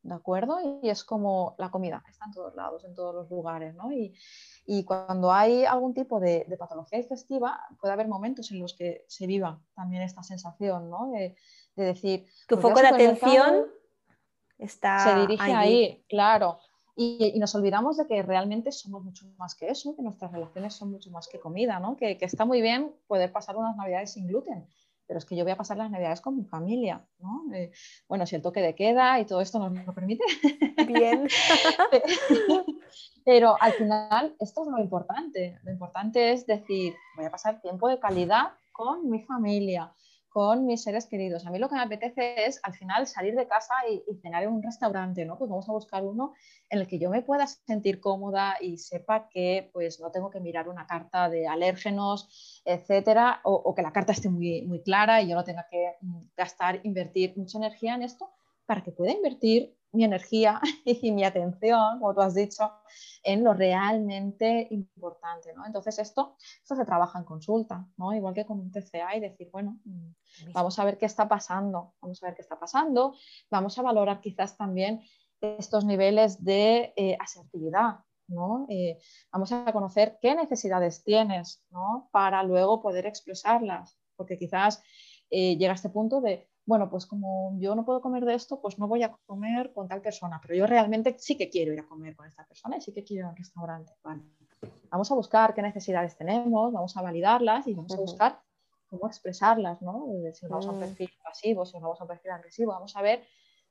[0.04, 0.58] ¿de acuerdo?
[0.84, 3.92] Y es como la comida, está en todos lados, en todos los lugares, ¿no?
[3.92, 4.14] Y,
[4.86, 9.60] cuando hay algún tipo de, patología digestiva, puede haber momentos en los que se viva
[9.74, 11.10] también esta sensación, ¿no?
[11.12, 11.36] De,
[11.76, 12.26] decir...
[12.48, 13.66] Tu pues foco de atención
[14.60, 15.00] está...
[15.00, 16.60] Se dirige ahí, claro.
[17.02, 20.92] Y, nos olvidamos de que realmente somos mucho más que eso, que nuestras relaciones son
[20.92, 21.96] mucho más que comida, ¿no?
[21.96, 24.68] que, está muy bien poder pasar unas navidades sin gluten,
[25.08, 27.46] pero es que yo voy a pasar las navidades con mi familia, ¿no?
[27.54, 27.72] Eh,
[28.10, 30.26] bueno, si el toque de queda y todo esto nos lo permite.
[30.88, 31.26] Bien.
[33.24, 35.58] pero al final esto es lo importante.
[35.64, 39.94] Lo importante es decir, voy a pasar tiempo de calidad con mi familia,
[40.30, 41.46] con mis seres queridos.
[41.46, 44.52] A mí lo que me apetece es al final salir de casa y, cenar en
[44.52, 45.38] un restaurante, ¿no?
[45.38, 46.34] Pues vamos a buscar uno
[46.70, 50.40] en el que yo me pueda sentir cómoda y sepa que pues no tengo que
[50.40, 55.30] mirar una carta de alérgenos, etcétera, o, que la carta esté muy, muy clara y
[55.30, 58.30] yo no tenga que mm, gastar, invertir mucha energía en esto
[58.66, 62.72] para que pueda invertir mi energía y mi atención, como tú has dicho,
[63.24, 65.54] en lo realmente importante.
[65.54, 65.66] ¿no?
[65.66, 68.14] Entonces, esto, esto se trabaja en consulta, ¿no?
[68.14, 71.94] igual que con un TCA y decir, bueno, mm, vamos a ver qué está pasando,
[72.02, 73.16] vamos a ver qué está pasando,
[73.50, 75.02] vamos a valorar quizás también
[75.42, 78.00] estos niveles de eh, asertividad.
[78.28, 78.68] ¿no?
[78.70, 79.00] Eh,
[79.32, 82.10] vamos a conocer qué necesidades tienes ¿no?
[82.12, 84.84] para luego poder expresarlas, porque quizás
[85.30, 88.62] eh, llega a este punto de bueno, pues como yo no puedo comer de esto,
[88.62, 91.80] pues no voy a comer con tal persona, pero yo realmente sí que quiero ir
[91.80, 93.92] a comer con esta persona y sí que quiero ir a un restaurante.
[94.92, 98.40] Vamos a buscar qué necesidades tenemos, vamos a validarlas y vamos a buscar
[98.86, 100.06] cómo expresarlas, ¿no?
[100.32, 100.82] Si vamos a un mm.
[100.82, 103.24] perfil pasivo, si vamos a un perfil agresivo, vamos a ver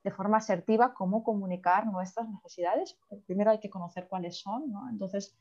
[0.03, 2.99] de forma asertiva cómo comunicar nuestras necesidades.
[3.25, 4.89] Primero hay que conocer cuáles son, ¿no?
[4.89, 5.37] Entonces,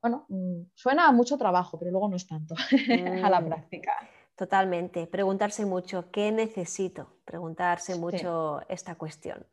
[0.00, 2.54] bueno, mm, suena a mucho trabajo, pero luego no es tanto
[3.22, 3.46] a la mm.
[3.46, 3.92] práctica.
[4.36, 5.06] Totalmente.
[5.06, 7.16] Preguntarse mucho, ¿qué necesito?
[7.24, 9.46] Preguntarse mucho esta cuestión.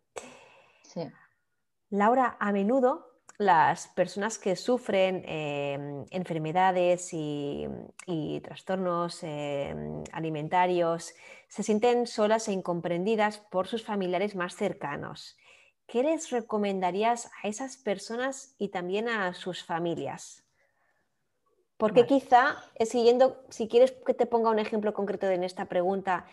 [1.90, 11.14] Laura, a menudo las personas que sufren em, enfermedades y, trastornos em, alimentarios
[11.48, 15.38] se sienten solas e incomprendidas por sus familiares más cercanos.
[15.88, 20.44] ¿Qué les recomendarías a esas personas y también a sus familias?
[21.84, 26.26] Porque quizá, eh, siguiendo, si quieres que te ponga un ejemplo concreto en esta pregunta,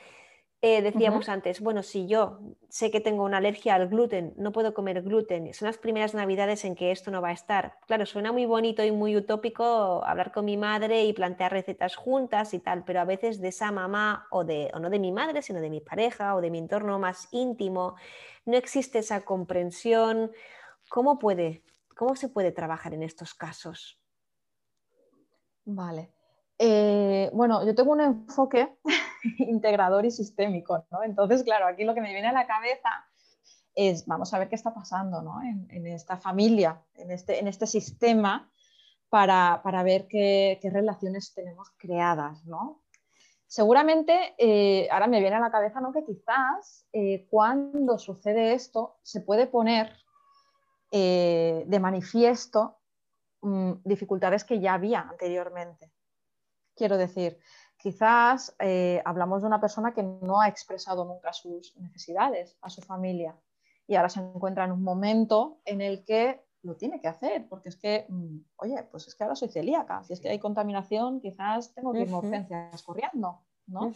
[0.62, 4.74] eh, decíamos antes, bueno, si yo sé que tengo una alergia al gluten, no puedo
[4.74, 7.78] comer gluten, son las primeras navidades en que esto no va a estar.
[7.88, 12.54] Claro, suena muy bonito y muy utópico hablar con mi madre y plantear recetas juntas
[12.54, 15.42] y tal, pero a veces de esa mamá o, de, o no de mi madre,
[15.42, 17.96] sino de mi pareja o de mi entorno más íntimo,
[18.44, 20.30] no existe esa comprensión.
[20.88, 21.64] ¿Cómo, puede,
[21.96, 23.99] cómo se puede trabajar en estos casos?
[25.64, 26.12] Vale.
[26.62, 28.76] Eh, bueno, yo tengo un enfoque
[29.38, 31.02] integrador y sistémico, ¿no?
[31.02, 32.90] Entonces, claro, aquí lo que me viene a la cabeza
[33.74, 35.40] es, vamos a ver qué está pasando ¿no?
[35.42, 38.52] en, esta familia, en este, en este sistema,
[39.08, 42.82] para, ver qué, relaciones tenemos creadas, ¿no?
[43.46, 45.92] Seguramente, eh, ahora me viene a la cabeza ¿no?
[45.92, 49.96] que quizás eh, cuando sucede esto se puede poner
[50.92, 52.79] de manifiesto
[53.42, 55.92] mm, dificultades que ya había anteriormente.
[56.74, 57.38] Quiero decir,
[57.76, 62.82] quizás eh, hablamos de una persona que no ha expresado nunca sus necesidades a su
[62.82, 63.36] familia
[63.86, 67.70] y ahora se encuentra en un momento en el que lo tiene que hacer, porque
[67.70, 71.20] es que, mm, oye, pues es que ahora soy celíaca, si es que hay contaminación,
[71.20, 73.92] quizás tengo que irme a urgencias corriendo, ¿no?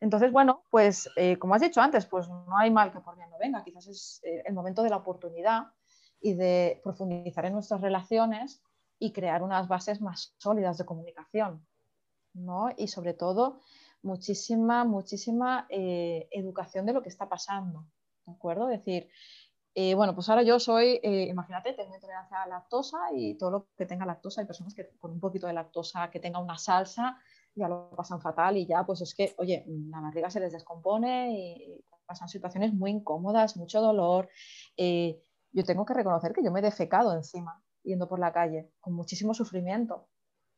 [0.00, 3.30] Entonces, bueno, pues eh, como has dicho antes, pues no hay mal que por bien
[3.30, 5.68] no venga, quizás es eh, el momento de la oportunidad
[6.20, 8.62] y de profundizar en nuestras relaciones
[9.02, 11.66] y crear unas bases más sólidas de comunicación,
[12.76, 13.58] y sobre todo,
[14.02, 17.84] muchísima, muchísima eh, educación de lo que está pasando,
[18.24, 18.70] ¿de acuerdo?
[18.70, 19.08] Es decir,
[19.74, 23.50] eh, bueno, pues ahora yo soy, eh, imagínate, tengo intolerancia a la lactosa y todo
[23.50, 26.56] lo que tenga lactosa, hay personas que con un poquito de lactosa, que tenga una
[26.56, 27.18] salsa,
[27.56, 31.32] ya lo pasan fatal y ya, pues es que, oye, la barriga se les descompone
[31.32, 34.28] y pasan situaciones muy incómodas, mucho dolor.
[34.76, 38.94] yo tengo que reconocer que yo me he defecado encima yendo por la calle, con
[38.94, 40.08] muchísimo sufrimiento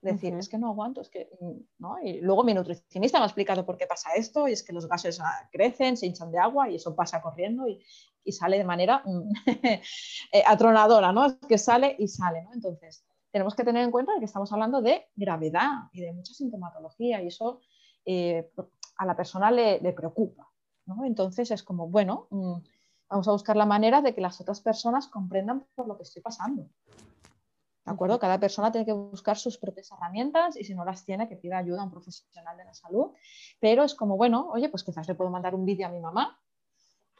[0.05, 1.97] decir, es que no aguanto, es que, mm, ¿no?
[2.03, 4.87] Y luego mi nutricionista me ha explicado por qué pasa esto, y es que los
[4.87, 7.83] gases ah, crecen, se hinchan de agua y eso pasa corriendo y,
[8.23, 9.33] y sale de manera mm,
[10.33, 11.27] eh, atronadora, ¿no?
[11.27, 12.53] Es que sale y sale, ¿no?
[12.53, 17.23] Entonces, tenemos que tener en cuenta que estamos hablando de gravedad y de mucha sintomatología
[17.23, 17.61] y eso
[18.05, 18.51] eh,
[18.99, 20.49] a la persona le, le, preocupa,
[20.87, 21.05] ¿no?
[21.05, 22.57] Entonces es como, bueno, mm,
[23.09, 26.23] vamos a buscar la manera de que las otras personas comprendan por lo que estoy
[26.23, 26.69] pasando.
[27.85, 28.19] ¿De acuerdo?
[28.19, 31.59] Cada persona tiene que buscar sus propias herramientas y si no las tiene, que pida
[31.59, 33.13] ayuda a un profesional de la salud.
[33.61, 36.41] Pero es como, bueno, oye, pues quizás le puedo mandar un vídeo a mi mamá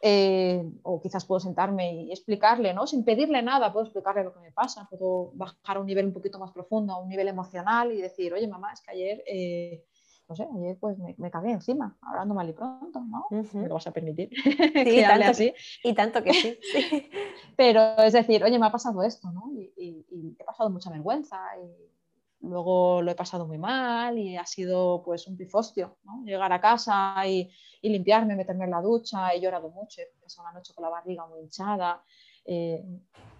[0.01, 2.87] eh, o quizás puedo sentarme y explicarle, ¿no?
[2.87, 6.13] Sin pedirle nada, puedo explicarle lo que me pasa, puedo bajar a un nivel un
[6.13, 9.23] poquito más profundo, a un nivel emocional y decir, oye, mamá, es que ayer...
[9.27, 9.85] Eh,
[10.27, 13.27] no sé, ayer pues me, me, cagué encima, hablando mal y pronto, ¿no?
[13.29, 14.29] Me lo vas a permitir.
[14.85, 15.53] Sí, tanto, así.
[15.83, 16.57] y tanto que sí.
[17.57, 19.51] Pero es decir, oye, me ha pasado esto, ¿no?
[19.55, 25.01] Y, he pasado mucha vergüenza y luego lo he pasado muy mal y ha sido
[25.03, 26.23] pues un pifostio, ¿no?
[26.23, 30.47] Llegar a casa y, y limpiarme, meterme en la ducha, he llorado mucho, he pasado
[30.47, 32.03] la noche con la barriga muy hinchada.
[32.45, 32.83] Eh,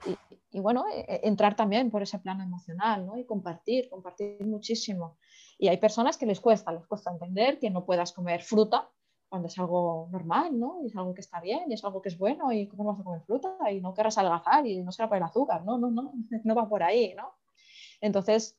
[0.06, 0.18] y,
[0.58, 3.18] y, bueno, e, e, entrar también por ese plano emocional ¿no?
[3.18, 5.18] y compartir, compartir muchísimo.
[5.58, 8.90] Y hay personas que les cuesta, les cuesta entender que no puedas comer fruta
[9.30, 10.80] cuando es algo normal, ¿no?
[10.84, 13.00] Y es algo que está bien y es algo que es bueno y cómo vas
[13.00, 15.90] a comer fruta y no querrás algazar y no será por el azúcar, no, no,
[15.90, 16.14] no,
[16.44, 17.34] no va por ahí, ¿no?
[18.02, 18.58] Entonces,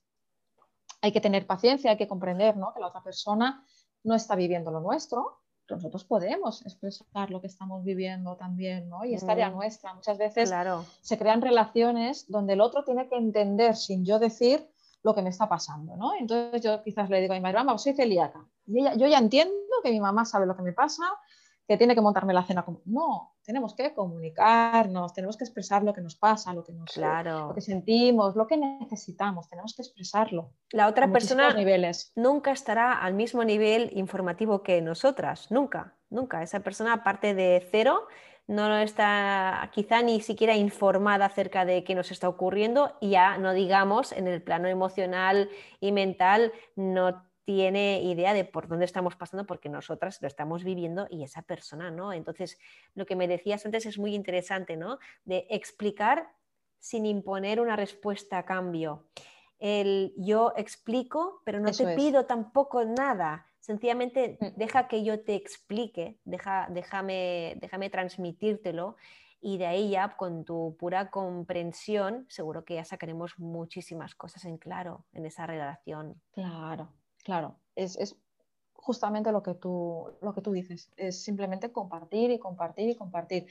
[1.03, 2.73] hay que tener paciencia, hay que comprender, ¿no?
[2.73, 3.65] Que la otra persona
[4.03, 9.05] no está viviendo lo nuestro, nosotros podemos expresar lo que estamos viviendo también, ¿no?
[9.05, 9.55] Y es tarea mm.
[9.55, 9.95] nuestra.
[9.95, 10.53] Muchas veces
[11.01, 14.69] se crean relaciones donde el otro tiene que entender sin yo decir
[15.07, 16.15] lo que me está pasando, ¿no?
[16.19, 18.45] Entonces yo quizás le digo a mi madre, mamá, soy celíaca.
[18.67, 21.05] Y ella, yo ya entiendo que mi mamá sabe lo que me pasa,
[21.69, 22.65] que tiene que montarme la cena.
[22.65, 22.81] Como...
[22.87, 27.49] No, tenemos que comunicarnos, tenemos que expresar lo que nos pasa, lo que, nos, claro.
[27.49, 30.51] lo que sentimos, lo que necesitamos, tenemos que expresarlo.
[30.73, 32.11] La otra persona niveles.
[32.17, 36.43] nunca estará al mismo nivel informativo que nosotras, nunca, nunca.
[36.43, 38.09] Esa persona parte de cero
[38.47, 43.53] no está quizá ni siquiera informada acerca de qué nos está ocurriendo y ya no
[43.53, 49.47] digamos en el plano emocional y mental no tiene idea de por dónde estamos pasando
[49.47, 52.13] porque nosotras lo estamos viviendo y esa persona no.
[52.13, 52.59] Entonces,
[52.95, 54.99] lo que me decías antes es muy interesante, ¿no?
[55.25, 56.29] De explicar
[56.81, 59.07] sin imponer una respuesta a cambio.
[59.59, 63.47] El yo explico, pero no te pido tampoco nada.
[63.61, 64.47] Sencillamente mm.
[64.57, 68.97] deja que yo te explique, deja, déjame, déjame transmitírtelo
[69.41, 74.59] y de ahí ya con tu pura comprensión seguro que ya sacaremos muchísimas cosas en
[74.59, 76.21] claro en esa relación.
[76.33, 76.93] Claro,
[77.25, 77.59] claro.
[77.75, 78.17] Es, es
[78.87, 80.91] justamente lo que, tú, lo que tú dices.
[80.97, 83.47] Es simplemente compartir y compartir y compartir.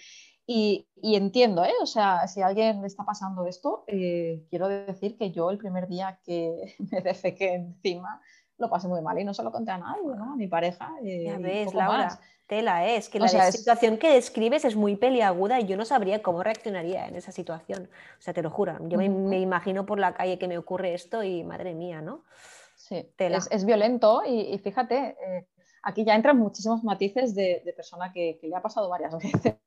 [0.48, 1.74] Y, y entiendo, ¿eh?
[1.82, 5.58] O sea, si a alguien le está pasando esto, eh, quiero decir que yo el
[5.58, 8.22] primer día que me defequé encima,
[8.58, 10.34] lo pasé muy mal y no se lo conté a nadie, ¿no?
[10.34, 10.94] A mi pareja.
[11.04, 12.18] Eh, ya ves, Laura.
[12.48, 12.98] Tela, ¿eh?
[12.98, 17.08] es que la situación que describes es muy peliaguda y yo no sabría cómo reaccionaría
[17.08, 17.90] en esa situación.
[18.20, 21.24] O sea, te lo juro, yo me, imagino por la calle que me ocurre esto
[21.24, 22.24] y madre mía, ¿no?
[22.88, 25.48] Sí, Es, violento y, fíjate, eh,
[25.82, 29.58] aquí ya entran muchísimos matices de, persona que, le ha pasado varias veces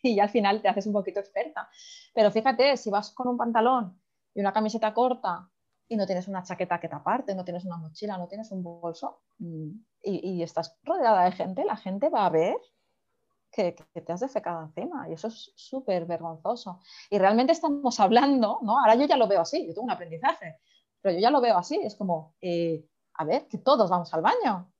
[0.00, 1.68] y ya al final te haces un poquito experta.
[2.14, 4.00] Pero fíjate, si vas con un pantalón
[4.32, 5.50] y una camiseta corta
[5.88, 9.22] y no tienes una chaqueta que taparte, no tienes una mochila, no tienes un bolso
[9.38, 9.70] mm,
[10.04, 12.58] y, estás rodeada de gente, la gente va a ver
[13.50, 16.78] que, te has defecado encima y eso es súper vergonzoso.
[17.10, 18.78] Y realmente estamos hablando, ¿no?
[18.78, 20.60] Ahora yo ya lo veo así, yo tengo un aprendizaje,
[21.00, 24.22] pero yo ya lo veo así, es como, eh, a ver, que todos vamos al
[24.22, 24.72] baño,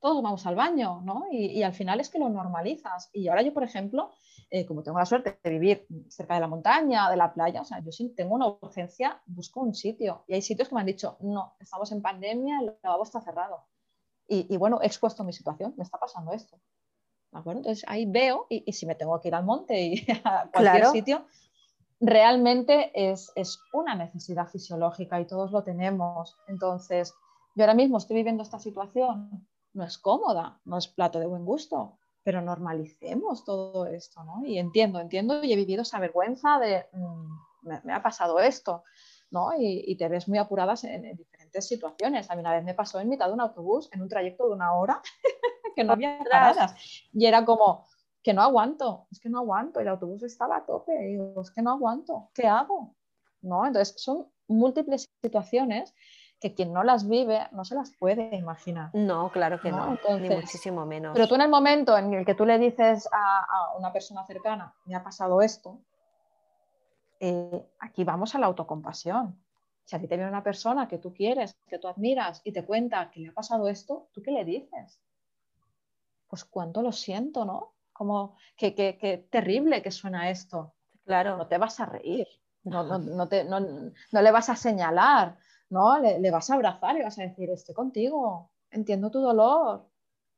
[0.00, 1.26] todos vamos al baño, ¿no?
[1.30, 3.10] Y, al final es que lo normalizas.
[3.12, 4.10] Y ahora yo, por ejemplo,
[4.50, 7.64] eh, como tengo la suerte de vivir cerca de la montaña, de la playa, o
[7.64, 10.24] sea, yo sí tengo una urgencia, busco un sitio.
[10.26, 13.66] Y hay sitios que me han dicho, no, estamos en pandemia, el lavabo está cerrado.
[14.32, 16.56] Y, bueno, he expuesto mi situación, me está pasando esto.
[17.32, 17.60] ¿De acuerdo?
[17.60, 21.26] Entonces ahí veo, y, si me tengo que ir al monte y a cualquier sitio,
[22.00, 26.36] realmente es, es una necesidad fisiológica y todos lo tenemos.
[26.48, 27.14] Entonces,
[27.54, 31.44] yo ahora mismo estoy viviendo esta situación no es cómoda, no es plato de buen
[31.44, 34.44] gusto, pero normalicemos todo esto, ¿no?
[34.44, 38.84] Y entiendo, entiendo y he vivido esa vergüenza de, mm, me, ha pasado esto,
[39.30, 39.50] ¿no?
[39.58, 42.30] Y, te ves muy apuradas en, diferentes situaciones.
[42.30, 44.54] A mí una vez me pasó en mitad de un autobús, en un trayecto de
[44.54, 45.00] una hora,
[45.76, 46.74] que no había paradas.
[47.12, 47.86] Y era como,
[48.22, 51.50] que no aguanto, es que no aguanto, el autobús estaba a tope, y digo, es
[51.50, 52.94] que no aguanto, ¿qué hago?
[53.42, 53.66] ¿No?
[53.66, 55.94] Entonces, son múltiples situaciones
[56.40, 58.90] que quien no las vive no se las puede imaginar.
[58.94, 61.12] No, claro que no, ni muchísimo menos.
[61.14, 64.74] Pero tú en el momento en el que tú le dices a, una persona cercana,
[64.86, 65.78] me ha pasado esto,
[67.20, 69.38] eh, aquí vamos a la autocompasión.
[69.84, 72.64] Si a ti te viene una persona que tú quieres, que tú admiras y te
[72.64, 75.00] cuenta que le ha pasado esto, ¿tú qué le dices?
[76.28, 77.72] Pues cuánto lo siento, ¿no?
[78.00, 80.72] Como que, terrible que suena esto.
[81.04, 81.36] Claro.
[81.36, 82.26] No te vas a reír,
[82.64, 83.60] no, no, te, no
[84.10, 85.36] le vas a señalar,
[85.68, 85.98] ¿no?
[85.98, 89.86] Le, vas a abrazar y vas a decir, estoy contigo, entiendo tu dolor,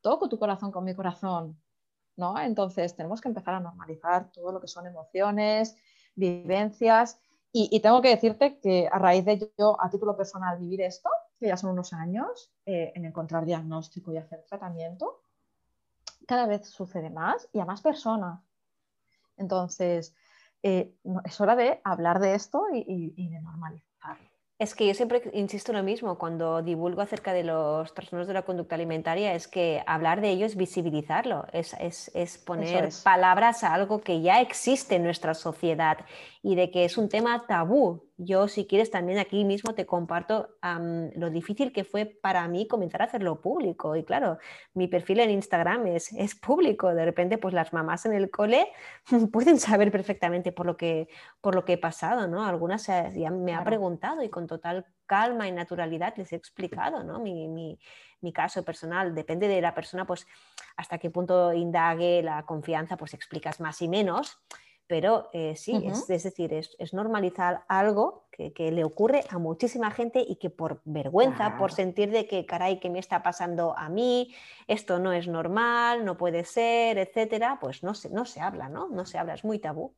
[0.01, 1.57] toco tu corazón con mi corazón,
[2.17, 2.37] ¿no?
[2.41, 5.77] Entonces tenemos que empezar a normalizar todo lo que son emociones,
[6.17, 7.21] vivencias
[7.53, 11.47] y, tengo que decirte que a raíz de yo, a título personal, vivir esto, que
[11.47, 15.23] ya son unos años, eh, en encontrar diagnóstico y hacer tratamiento,
[16.27, 18.41] cada vez sucede más y a más personas.
[19.37, 20.15] Entonces,
[20.63, 24.33] eh, es hora de hablar de esto y de normalizarlo.
[24.63, 28.35] Es que yo siempre insisto en lo mismo cuando divulgo acerca de los trastornos de
[28.35, 34.01] la conducta alimentaria, es que hablar de ello es visibilizarlo, es, poner palabras a algo
[34.03, 36.07] que ya existe en nuestra sociedad
[36.45, 38.05] y de que es un tema tabú.
[38.19, 40.57] Yo, si quieres, también aquí mismo te comparto
[41.15, 43.97] lo difícil que fue para mí comenzar a hacerlo público.
[43.97, 44.39] Y claro,
[44.75, 46.95] mi perfil en Instagram es, es público.
[46.95, 48.69] De repente, pues las mamás en el cole
[49.33, 51.09] pueden saber perfectamente por lo que,
[51.41, 52.45] por lo que he pasado, ¿no?
[52.45, 57.19] Algunas ya me han preguntado y con total calma y naturalidad les he explicado, ¿no?
[57.19, 57.79] Mi, mi,
[58.21, 59.15] mi, caso personal.
[59.15, 60.27] Depende de la persona, pues
[60.77, 64.39] hasta qué punto indague la confianza, pues explicas más y menos
[64.93, 70.37] pero eh, sí, es, decir, es, normalizar algo que, le ocurre a muchísima gente y
[70.37, 74.35] que por vergüenza, por sentir de que, caray, ¿qué me está pasando a mí?
[74.67, 78.91] Esto no es normal, no puede ser, etcétera, pues no se, no se habla, ¿no?
[78.91, 79.95] No se habla, es muy tabú.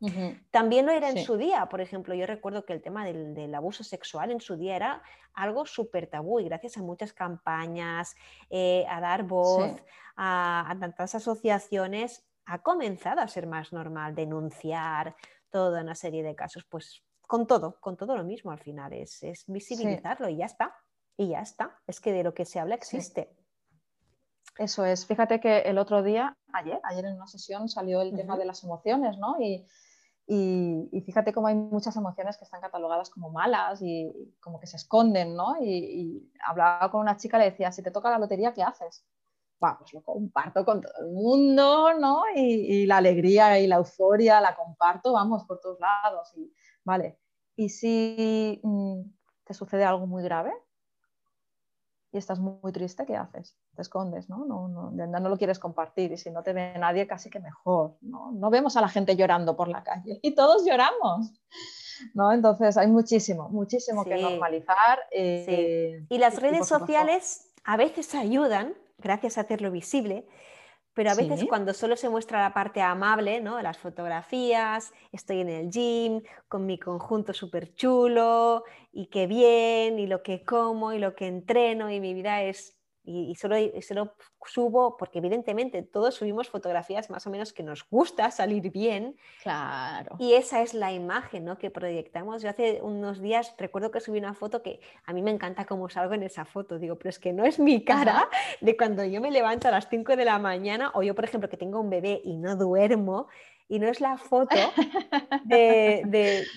[0.52, 3.83] También lo era en su día, por ejemplo, yo recuerdo que el tema del, abuso
[3.83, 5.02] sexual en su día era
[5.33, 8.14] algo súper tabú y gracias a muchas campañas,
[8.48, 9.72] eh, a dar voz,
[10.16, 15.16] a tantas asociaciones, ha comenzado a ser más normal denunciar
[15.50, 19.44] toda una serie de casos, pues con todo, con todo lo mismo al final, es,
[19.46, 20.74] visibilizarlo y ya está,
[21.16, 23.35] y ya está, es que de lo que se habla existe.
[24.57, 28.37] Eso es, fíjate que el otro día, ayer, ayer en una sesión salió el tema
[28.37, 29.37] de las emociones, ¿no?
[29.40, 29.66] Y,
[31.04, 35.35] fíjate cómo hay muchas emociones que están catalogadas como malas y como que se esconden,
[35.35, 35.57] ¿no?
[35.61, 39.04] Y, y, hablaba con una chica, le decía, si te toca la lotería, ¿qué haces?
[39.59, 42.23] Pues lo comparto con todo el mundo, ¿no?
[42.35, 46.33] Y, la alegría y la euforia la comparto, vamos, por todos lados.
[46.37, 46.53] Y,
[46.85, 47.19] vale,
[47.57, 49.01] ¿y si mm,
[49.45, 50.53] te sucede algo muy grave
[52.12, 53.57] y estás muy, triste, qué haces?
[53.75, 54.45] Te escondes, ¿no?
[54.45, 57.97] No, no, no lo quieres compartir y si no te ve nadie, casi que mejor,
[58.03, 58.33] ¿no?
[58.33, 61.33] No vemos a la gente llorando por la calle y todos lloramos.
[62.12, 62.33] ¿No?
[62.33, 64.99] Entonces hay muchísimo, muchísimo que normalizar.
[65.12, 68.74] Eh, y las redes sociales a veces ayudan
[69.05, 70.26] gracias a hacerlo visible,
[70.94, 73.61] pero a veces cuando solo se muestra la parte amable, ¿no?
[73.61, 80.07] Las fotografías, estoy en el gym con mi conjunto súper chulo y qué bien, y
[80.07, 82.74] lo que como y lo que entreno y mi vida es
[83.07, 84.14] y, solo, solo,
[84.46, 89.16] subo porque evidentemente todos subimos fotografías más o menos que nos gusta salir bien.
[89.42, 90.16] Claro.
[90.18, 91.59] Y esa es la imagen ¿no?
[91.59, 92.42] que proyectamos.
[92.42, 95.90] Yo hace unos días recuerdo que subí una foto que a mí me encanta cómo
[95.90, 96.78] salgo en esa foto.
[96.78, 98.28] Digo, pero es que no es mi cara
[98.62, 101.50] de cuando yo me levanto a las 5 de la mañana o yo, por ejemplo,
[101.50, 103.28] que tengo un bebé y no duermo
[103.69, 104.57] y no es la foto
[105.45, 106.03] de,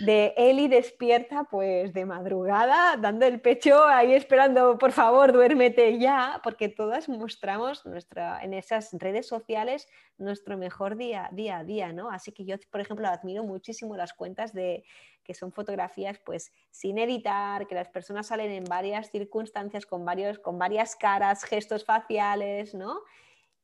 [0.02, 6.42] de, Eli despierta pues de madrugada, dando el pecho ahí esperando, por favor, duérmete ya,
[6.44, 9.88] porque todas mostramos nuestra, en esas redes sociales
[10.18, 12.10] nuestro mejor día, día a día, ¿no?
[12.10, 14.84] Así que yo, por ejemplo, admiro muchísimo las cuentas de
[15.24, 20.40] que son fotografías pues sin editar, que las personas salen en varias circunstancias, con, varios,
[20.40, 23.02] con varias caras, gestos faciales, ¿no?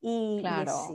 [0.06, 0.90] Y, claro.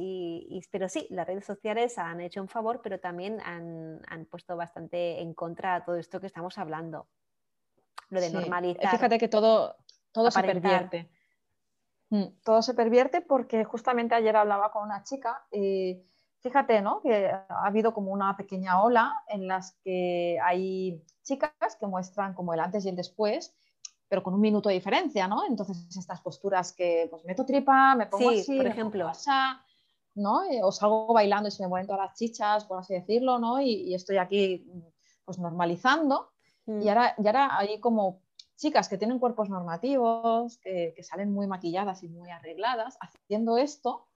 [0.69, 5.33] pero sí, las redes sociales han hecho un favor, pero también han, puesto bastante en
[5.33, 7.07] contra todo esto que estamos hablando.
[8.09, 8.91] Lo de normalizar.
[8.91, 9.77] Fíjate que todo,
[10.11, 11.09] todo se pervierte.
[12.11, 15.43] Mm, todo se pervierte porque justamente ayer hablaba con una chica.
[15.51, 16.03] y
[16.41, 17.01] fíjate, ¿no?
[17.01, 22.53] Que ha habido como una pequeña ola en las que hay chicas que muestran como
[22.53, 23.55] el antes y el después
[24.09, 25.45] pero con un minuto de diferencia, ¿no?
[25.45, 29.11] Entonces estas posturas que pues meto tripa, me pongo así, por ejemplo,
[30.15, 30.43] ¿no?
[30.43, 33.61] Eh, o salgo bailando y se me mueven todas las chichas, por así decirlo, ¿no?
[33.61, 34.65] Y, estoy aquí
[35.23, 36.31] pues normalizando
[36.65, 36.89] y, mm.
[36.89, 38.21] ahora, y ahora hay como
[38.57, 44.07] chicas que tienen cuerpos normativos, que, salen muy maquilladas y muy arregladas, haciendo esto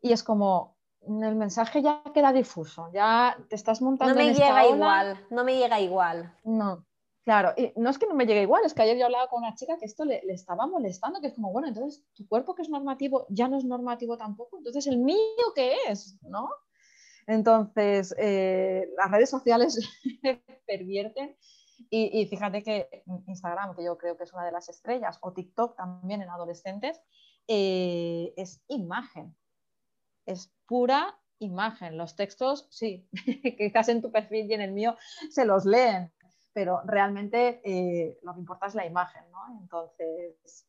[0.00, 0.76] y es como
[1.06, 4.14] el mensaje ya queda difuso, ya te estás montando.
[4.14, 6.34] No me llega igual, no me llega igual.
[6.42, 6.85] No,
[7.26, 9.42] Claro, y no es que no me llegue igual, es que ayer yo hablaba con
[9.42, 12.62] una chica que esto le, estaba molestando, que es como, bueno, entonces tu cuerpo que
[12.62, 15.18] es normativo ya no es normativo tampoco, entonces el mío
[15.56, 16.48] qué es, ¿no?
[17.26, 19.76] Entonces, eh, las redes sociales
[20.68, 21.36] pervierten
[21.90, 25.76] y, fíjate que Instagram, que yo creo que es una de las estrellas, o TikTok
[25.76, 27.02] también en adolescentes,
[27.48, 29.34] eh, es imagen,
[30.26, 31.98] es pura imagen.
[31.98, 33.08] Los textos, sí,
[33.58, 34.96] quizás en tu perfil y en el mío
[35.30, 36.12] se los leen,
[36.56, 39.58] pero realmente eh, lo que importa es la imagen, ¿no?
[39.60, 40.66] Entonces,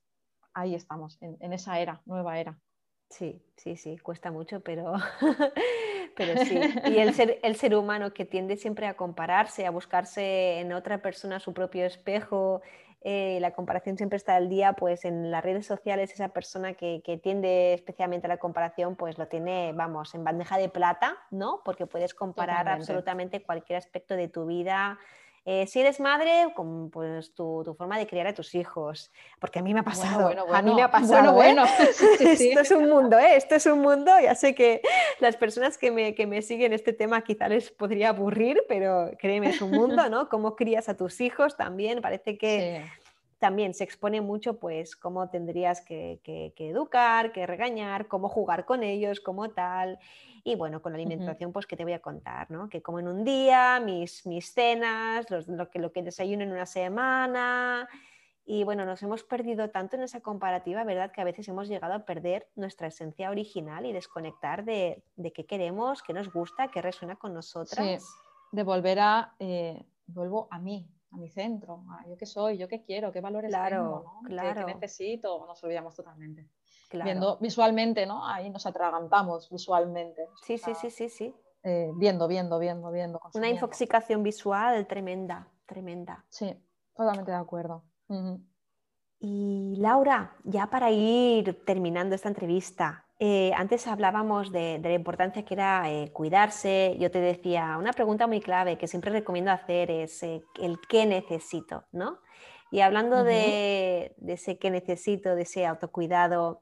[0.53, 2.59] ahí estamos, en, esa era, nueva era.
[3.09, 4.95] Sí, sí, sí, cuesta mucho, pero,
[6.17, 6.59] pero sí.
[6.88, 11.01] Y el ser, el ser humano que tiende siempre a compararse, a buscarse en otra
[11.01, 12.61] persona su propio espejo,
[12.99, 17.01] eh, la comparación siempre está al día, pues en las redes sociales esa persona que,
[17.01, 21.61] que, tiende especialmente a la comparación, pues lo tiene, vamos, en bandeja de plata, ¿no?
[21.63, 24.99] Porque puedes comparar absolutamente cualquier aspecto de tu vida,
[25.49, 29.61] eh, si eres madre, con, pues tu, forma de criar a tus hijos, porque a
[29.61, 31.89] mí me ha pasado, a mí me ha pasado, bueno, ¿eh?
[32.19, 33.37] esto es un mundo, ¿eh?
[33.37, 34.81] esto es un mundo, ya sé que
[35.21, 39.51] las personas que me, que me siguen este tema quizá les podría aburrir, pero créeme,
[39.51, 40.27] es un mundo, ¿no?
[40.27, 42.83] Cómo crías a tus hijos también, parece que...
[43.39, 48.83] también se expone mucho pues cómo tendrías que, que, educar, que regañar, cómo jugar con
[48.83, 49.99] ellos, cómo tal.
[50.43, 52.49] Y bueno, con la alimentación, pues, ¿qué te voy a contar?
[52.49, 52.69] ¿no?
[52.69, 56.65] Que como en un día, mis, mis cenas, lo, que, lo que desayuno en una
[56.65, 57.88] semana.
[58.45, 61.11] Y bueno, nos hemos perdido tanto en esa comparativa, ¿verdad?
[61.11, 65.45] Que a veces hemos llegado a perder nuestra esencia original y desconectar de, de qué
[65.45, 67.85] queremos, qué nos gusta, qué resuena con nosotras.
[67.85, 67.97] Sí,
[68.53, 72.68] de volver a, eh, vuelvo a mí, a mi centro, a yo qué soy, yo
[72.68, 74.66] qué quiero, qué valores tengo, claro.
[74.66, 76.49] ¿Qué, necesito, nos olvidamos totalmente
[76.91, 78.26] viendo visualmente, ¿no?
[78.26, 80.28] Ahí nos atragantamos visualmente.
[80.43, 81.36] Sí, sí, sí, sí, sí.
[81.64, 83.20] Eh, viendo, viendo, viendo, viendo.
[83.34, 86.24] Una infoxicación visual tremenda, tremenda.
[86.30, 86.55] Sí,
[86.95, 87.84] totalmente de acuerdo.
[89.20, 95.53] Y Laura, ya para ir terminando esta entrevista, eh, antes hablábamos de, la importancia que
[95.53, 96.95] era eh, cuidarse.
[96.99, 101.86] Yo te decía, una pregunta muy clave que siempre recomiendo hacer es el qué necesito,
[101.91, 102.20] ¿no?
[102.72, 106.61] Y hablando de, ese que necesito, de ese autocuidado,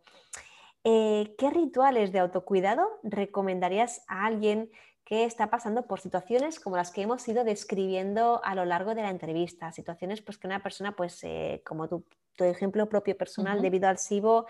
[0.84, 4.70] eh, ¿qué rituales de autocuidado recomendarías a alguien
[5.03, 9.01] que está pasando por situaciones como las que hemos ido describiendo a lo largo de
[9.01, 9.72] la entrevista?
[9.72, 12.06] Situaciones pues, que una persona, pues, eh, como tu,
[12.38, 14.45] ejemplo propio personal, debido al SIBO,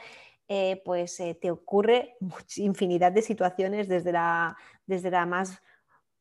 [0.47, 2.17] eh, pues te ocurre
[2.57, 5.61] infinidad de situaciones desde la, desde la más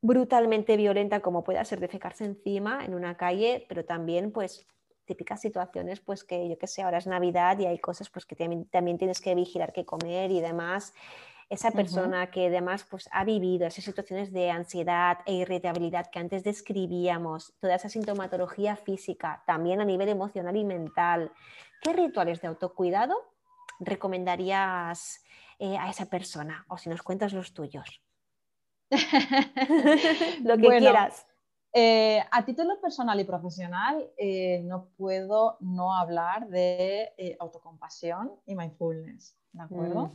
[0.05, 4.67] brutalmente violenta como pueda ser defecarse encima en una calle, pero también pues
[5.05, 8.35] típicas situaciones, pues que yo que sé, ahora es Navidad y hay cosas pues que
[8.35, 10.93] también, tienes que vigilar qué comer y demás.
[11.47, 16.43] Esa persona que además pues ha vivido esas situaciones de ansiedad e irritabilidad que antes
[16.43, 21.31] describíamos, toda esa sintomatología física, también a nivel emocional y mental.
[21.81, 23.15] ¿Qué rituales de autocuidado
[23.79, 25.23] recomendarías
[25.59, 26.65] eh, a esa persona?
[26.69, 28.01] O si nos cuentas los tuyos.
[30.43, 31.25] Lo que quieras.
[31.73, 39.37] Eh, a título personal y profesional, eh, no puedo no hablar de autocompasión y mindfulness,
[39.51, 40.11] ¿de acuerdo?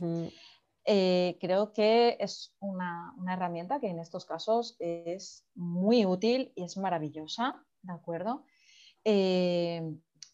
[0.83, 7.63] creo que es una, herramienta que en estos casos es muy útil y es maravillosa,
[7.83, 8.43] ¿de acuerdo?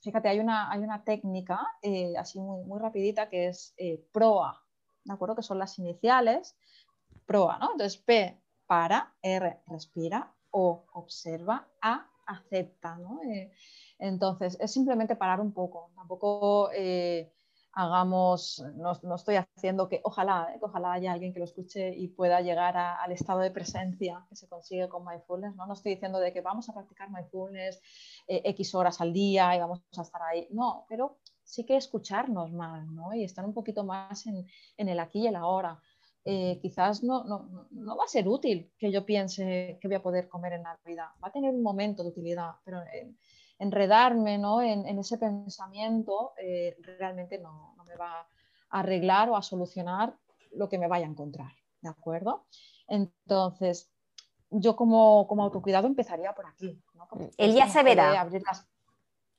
[0.08, 1.60] Fíjate, hay una, hay una técnica
[2.18, 3.76] así muy, muy rapidita que es
[4.12, 4.64] PROA,
[5.04, 5.36] ¿de acuerdo?
[5.36, 6.58] Que son las iniciales,
[7.26, 7.72] PROA, ¿no?
[7.74, 12.98] Entonces, P para, R respira, o observa, A acepta.
[12.98, 13.22] ¿no?
[13.24, 13.52] Eh,
[14.00, 15.92] entonces, es simplemente parar un poco.
[15.96, 17.34] Tampoco eh,
[17.78, 22.42] hagamos, no, estoy haciendo que ojalá, eh, ojalá haya alguien que lo escuche y pueda
[22.42, 25.56] llegar al estado de presencia que se consigue con mindfulness.
[25.56, 25.68] ¿no?
[25.68, 27.80] no estoy diciendo de que vamos a practicar mindfulness
[28.28, 30.48] X horas al día y vamos a estar ahí.
[30.50, 33.14] No, pero sí que escucharnos más ¿no?
[33.14, 35.80] y estar un poquito más en, en el aquí y el ahora.
[36.30, 40.54] Eh, quizás no, va a ser útil que yo piense que voy a poder comer
[40.54, 41.16] en la vida.
[41.24, 42.82] Va a tener un momento de utilidad, pero
[43.60, 48.28] enredarme en, ese pensamiento eh, realmente no, me va
[48.70, 50.16] a arreglar o a solucionar
[50.54, 51.52] lo que me vaya a encontrar.
[51.82, 52.46] ¿De acuerdo?
[52.88, 53.90] Entonces,
[54.50, 56.82] yo como, autocuidado empezaría por aquí.
[57.38, 58.28] Él ya se verá.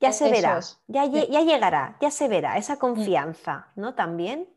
[0.01, 3.97] Ya se verá, ya, ya, llegará, ya se verá esa confianza, ¿no?
[3.97, 4.49] También.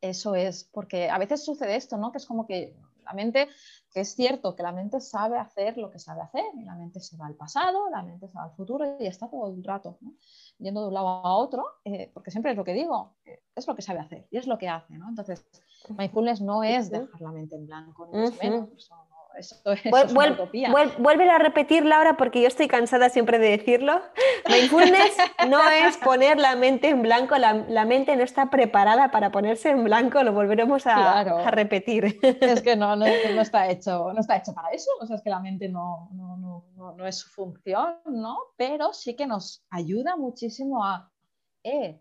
[0.00, 2.10] Eso es, porque a veces sucede esto, ¿no?
[2.10, 2.74] Que es como que
[3.04, 3.48] la mente,
[3.92, 7.00] que es cierto que la mente sabe hacer lo que sabe hacer, y la mente
[7.00, 9.98] se va al pasado, la mente se va al futuro y está todo el rato,
[10.00, 10.14] ¿no?
[10.58, 13.66] Yendo de un lado a otro, eh, porque siempre es lo que digo, eh, es
[13.66, 15.08] lo que sabe hacer y es lo que hace, ¿no?
[15.08, 15.44] Entonces,
[15.88, 18.90] mindfulness no es dejar la mente en blanco, ni menos,
[20.98, 24.00] Vuelve a repetir, Laura, porque yo estoy cansada siempre de decirlo.
[24.48, 25.16] Mindfulness
[25.48, 29.84] no es poner la mente en blanco, la, mente no está preparada para ponerse en
[29.84, 32.18] blanco, lo volveremos a, repetir.
[32.22, 35.30] Es que no, no, está hecho, no está hecho para eso, o sea, es que
[35.30, 38.38] la mente no, no es su función, ¿no?
[38.56, 41.10] Pero sí que nos ayuda muchísimo a,
[41.62, 42.00] eh,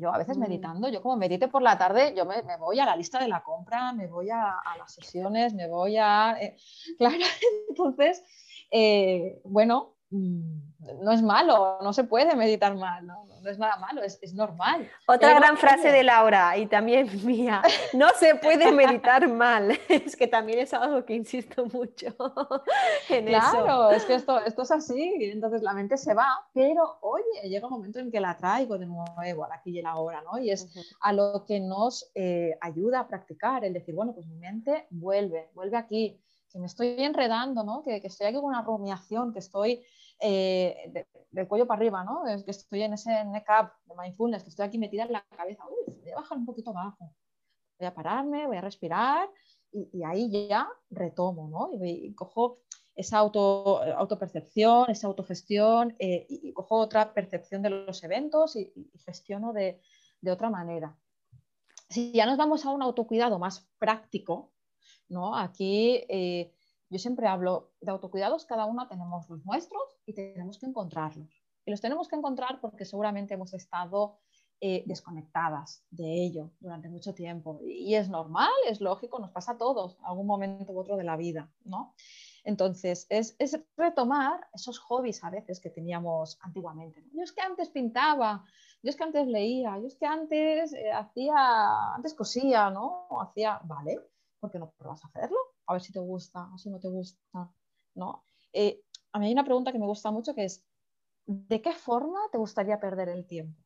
[0.00, 0.40] yo a veces mm.
[0.40, 3.42] meditando, yo como medite por la tarde, yo me, voy a la lista de la
[3.42, 6.36] compra, me voy a, las sesiones, me voy a...
[6.40, 6.56] Eh,
[6.98, 7.16] claro,
[7.68, 8.22] entonces,
[8.70, 14.02] eh, bueno, mm, no es malo, no se puede meditar mal, no, es nada malo,
[14.02, 14.90] es, normal.
[15.06, 17.62] Otra gran frase de Laura y también mía,
[17.92, 22.14] no se puede meditar mal, es que también es algo que insisto mucho
[23.08, 27.48] en claro, es que esto, esto es así, entonces la mente se va, pero oye,
[27.48, 30.38] llega un momento en que la traigo de nuevo al aquí y ahora, ¿no?
[30.38, 30.68] Y es
[31.00, 35.50] a lo que nos eh, ayuda a practicar, el decir, bueno, pues mi mente vuelve,
[35.54, 36.20] vuelve aquí,
[36.54, 37.82] que me estoy enredando, ¿no?
[37.82, 39.84] que, que estoy aquí con una rumiación, que estoy
[40.20, 42.22] eh, del cuello para arriba, ¿no?
[42.44, 45.64] Que estoy en ese neck up de mindfulness, que estoy aquí metida en la cabeza.
[45.66, 47.12] voy a bajar un poquito abajo.
[47.78, 49.28] Voy a pararme, voy a respirar
[49.72, 51.70] y, ahí ya retomo, ¿no?
[51.84, 52.60] Y, cojo
[52.94, 58.72] esa auto, autopercepción, esa autogestión eh, y, cojo otra percepción de los eventos y,
[59.04, 59.80] gestiono de,
[60.30, 60.96] otra manera.
[61.90, 64.52] Si ya nos vamos a un autocuidado más práctico,
[65.08, 65.36] ¿no?
[65.36, 66.54] Aquí eh,
[66.94, 71.28] yo siempre hablo de autocuidados, cada una tenemos los nuestros y tenemos que encontrarlos.
[71.66, 74.20] Y los tenemos que encontrar porque seguramente hemos estado
[74.60, 77.58] eh, desconectadas de ello durante mucho tiempo.
[77.64, 81.16] Y es normal, es lógico, nos pasa a todos, algún momento u otro de la
[81.16, 81.96] vida, ¿no?
[82.44, 83.36] Entonces, es,
[83.76, 87.04] retomar esos hobbies a veces que teníamos antiguamente.
[87.12, 88.44] Yo es que antes pintaba,
[88.84, 93.08] yo es que antes leía, yo es que antes eh, hacía, antes cosía, ¿no?
[93.20, 93.98] Hacía, vale,
[94.38, 95.53] ¿por qué no pruebas a hacerlo?
[95.66, 97.50] A ver si te gusta o si no te gusta,
[97.94, 98.24] ¿no?
[98.52, 100.64] Eh, a mí hay una pregunta que me gusta mucho que es,
[101.26, 103.60] ¿de qué forma te gustaría perder el tiempo?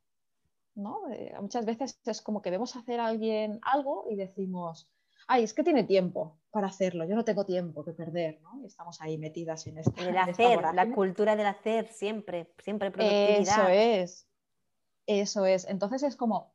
[0.75, 1.11] ¿No?
[1.11, 4.89] Eh, muchas veces es como que vemos hacer a alguien algo y decimos,
[5.27, 8.61] ay, es que tiene tiempo para hacerlo, yo no tengo tiempo que perder, ¿no?
[8.63, 10.03] Y estamos ahí metidas en esta.
[10.03, 13.41] El hacer, la cultura del hacer, siempre, siempre productividad.
[13.41, 14.29] Eso es,
[15.07, 15.67] eso es.
[15.67, 16.55] Entonces es como,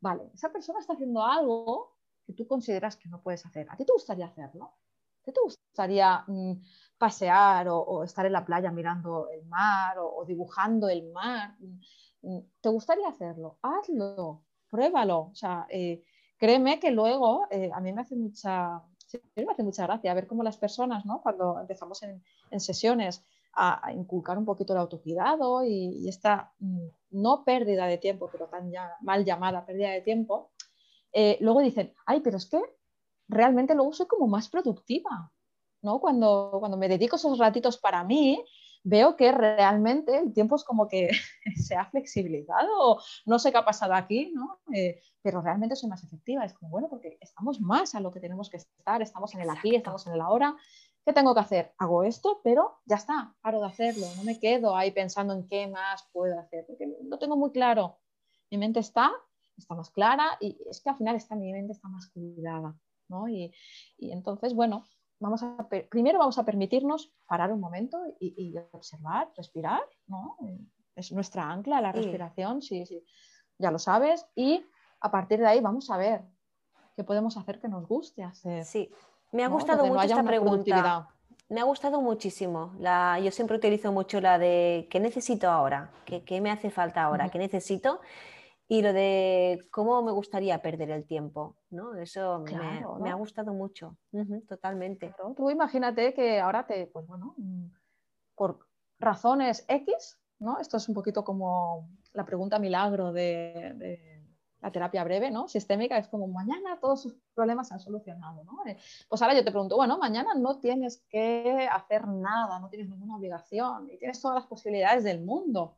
[0.00, 3.66] vale, esa persona está haciendo algo que tú consideras que no puedes hacer.
[3.70, 4.74] ¿A ti te gustaría hacerlo?
[5.24, 6.52] ¿Qué te gustaría mm,
[6.98, 11.56] pasear o, estar en la playa mirando el mar o, dibujando el mar?
[11.58, 11.80] Mm,
[12.22, 13.58] mm, ¿Te gustaría hacerlo?
[13.62, 15.30] Hazlo, pruébalo.
[15.32, 16.02] O sea, eh,
[16.36, 18.82] créeme que luego eh, a mí me hace mucha,
[19.34, 21.22] me hace mucha gracia ver cómo las personas, ¿no?
[21.22, 22.22] cuando empezamos en,
[22.60, 26.52] sesiones a, inculcar un poquito el autocuidado y, esta
[27.10, 30.50] no pérdida de tiempo, pero tan ya, mal llamada pérdida de tiempo,
[31.12, 32.60] eh, luego dicen, ay, pero es que
[33.28, 35.32] realmente luego soy como más productiva,
[35.82, 36.00] ¿no?
[36.00, 38.44] Cuando, cuando me dedico esos ratitos para mí,
[38.84, 41.08] veo que realmente el tiempo es como que
[41.56, 44.60] se ha flexibilizado, no sé qué ha pasado aquí, ¿no?
[44.74, 46.44] Eh, pero realmente soy más efectiva.
[46.44, 49.50] Es como, bueno, porque estamos más a lo que tenemos que estar, estamos en el
[49.50, 50.54] aquí, estamos en el ahora.
[51.04, 51.74] ¿Qué tengo que hacer?
[51.78, 55.66] Hago esto, pero ya está, paro de hacerlo, no me quedo ahí pensando en qué
[55.66, 57.98] más puedo hacer, porque lo tengo muy claro.
[58.50, 59.12] Mi mente está,
[59.56, 62.74] está más clara y es que al final está, mi mente está más cuidada.
[63.08, 63.28] ¿No?
[63.28, 63.52] Y,
[63.98, 64.84] y entonces, bueno,
[65.20, 70.36] vamos a, primero vamos a permitirnos parar un momento y, observar, respirar, ¿no?
[70.94, 73.04] Es nuestra ancla, la respiración, sí, sí,
[73.58, 74.26] ya lo sabes.
[74.34, 74.64] Y
[75.00, 76.22] a partir de ahí vamos a ver
[76.96, 78.64] qué podemos hacer que nos guste hacer.
[78.64, 78.90] Sí,
[79.32, 81.08] me ha gustado mucho esta pregunta.
[81.50, 82.72] Me ha gustado muchísimo.
[82.78, 85.90] La, yo siempre utilizo mucho la de ¿qué necesito ahora?
[86.06, 87.28] ¿Qué, qué me hace falta ahora?
[87.28, 88.00] ¿Qué necesito?
[88.66, 91.94] Y lo de cómo me gustaría perder el tiempo, ¿no?
[91.96, 92.44] Eso
[93.00, 93.98] me, ha gustado mucho,
[94.48, 95.14] totalmente.
[95.36, 97.66] Tú imagínate que ahora te, pues bueno, mm,
[98.34, 98.66] por
[98.98, 100.58] razones X, ¿no?
[100.58, 104.22] Esto es un poquito como la pregunta milagro de,
[104.60, 105.46] la terapia breve, ¿no?
[105.46, 108.64] Sistémica, es como mañana todos sus problemas se han solucionado, ¿no?
[108.66, 108.78] Eh,
[109.10, 113.16] pues ahora yo te pregunto, bueno, mañana no tienes que hacer nada, no tienes ninguna
[113.16, 115.76] obligación y tienes todas las posibilidades del mundo.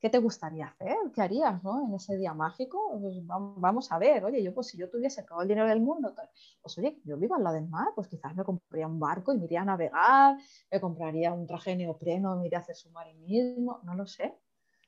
[0.00, 0.96] ¿Qué te gustaría hacer?
[1.14, 2.98] ¿Qué harías en ese día mágico?
[3.00, 6.14] Pues vamos a ver, oye, yo pues si yo tuviese todo el dinero del mundo,
[6.62, 9.38] pues oye, yo vivo al lado del mar, pues quizás me compraría un barco y
[9.38, 10.36] me iría a navegar,
[10.70, 14.38] me compraría un traje de neopreno, me iría a hacer submarinismo, no lo sé.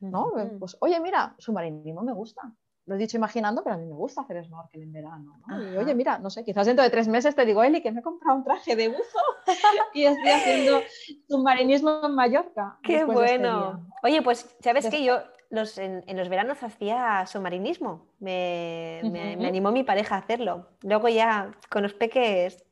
[0.01, 0.33] ¿no?
[0.59, 2.55] Pues oye, mira, submarinismo me gusta
[2.89, 5.41] lo he dicho imaginando, pero a mí me gusta hacer snorkel en verano.
[5.73, 8.01] Y oye, mira, no sé, quizás dentro de tres meses te digo, Eli, que me
[8.01, 9.19] he comprado un traje de buzo
[9.95, 10.81] y estoy haciendo
[11.29, 12.79] submarinismo en Mallorca.
[12.83, 13.87] Qué este bueno.
[14.03, 15.19] oye, pues, ¿sabes que Yo
[15.51, 18.07] los, en, los veranos hacía submarinismo.
[18.21, 20.69] Me, me, animó mi pareja a hacerlo.
[20.83, 22.65] Luego ya con los peques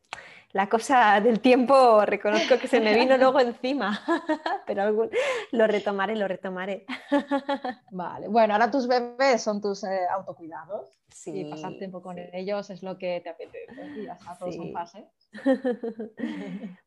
[0.57, 4.01] la cosa del tiempo reconozco que se me vino luego encima,
[4.67, 5.11] pero
[5.53, 6.87] lo retomaré, lo retomaré.
[7.91, 12.71] Vale, bueno, ahora tus bebés son tus eh, autocuidados sí, y pasar tiempo con ellos
[12.71, 15.05] es lo que te apetece y ya está, todos son fases.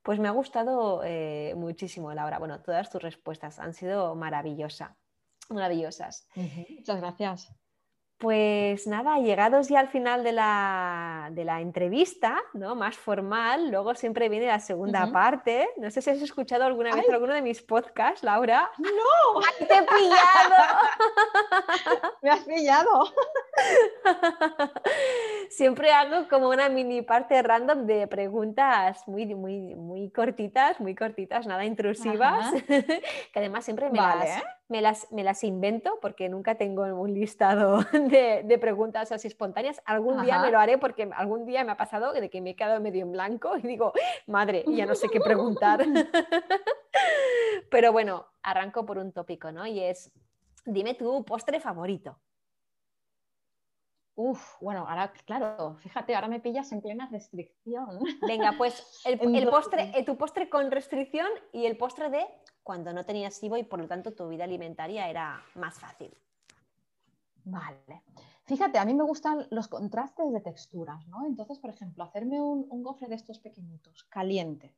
[0.02, 2.40] Pues me ha gustado eh, muchísimo, Laura.
[2.40, 4.98] Bueno, todas tus respuestas han sido maravillosas.
[5.50, 6.28] Maravillosas.
[6.36, 7.54] Muchas gracias.
[8.20, 12.76] Pues nada, llegados ya al final de la, entrevista, ¿no?
[12.76, 15.70] Más formal, luego siempre viene la segunda parte.
[15.78, 18.70] No sé si has escuchado alguna vez alguno de mis podcasts, Laura.
[18.78, 19.40] ¡No!
[19.58, 20.56] ¡Te he pillado!
[22.22, 23.06] ¡Me has pillado!
[25.50, 31.48] siempre hago como una mini parte random de preguntas muy, muy, muy cortitas, muy cortitas,
[31.48, 33.02] nada intrusivas, que
[33.34, 38.58] además siempre me las me las, me las invento porque nunca tengo un listado de,
[38.62, 39.82] preguntas así espontáneas.
[39.84, 42.56] Algún día me lo haré porque algún día me ha pasado de que me he
[42.56, 43.92] quedado medio en blanco y digo,
[44.28, 45.84] madre, ya no sé qué preguntar.
[47.72, 49.66] Pero bueno, arranco por un tópico, ¿no?
[49.66, 50.12] Y es,
[50.66, 52.20] dime tu postre favorito.
[54.16, 58.02] Uf, bueno, ahora, claro, fíjate, ahora me pillas en plena restricción.
[58.28, 59.18] Venga, pues el,
[59.50, 62.28] postre, eh, tu postre con restricción y el postre de
[62.70, 66.16] cuando no tenías SIBO y por lo tanto tu vida alimentaria era más fácil.
[67.44, 68.04] Vale.
[68.46, 71.26] Fíjate, a mí me gustan los contrastes de texturas, ¿no?
[71.26, 74.76] Entonces, por ejemplo, hacerme un, un gofre de estos pequeñitos, caliente,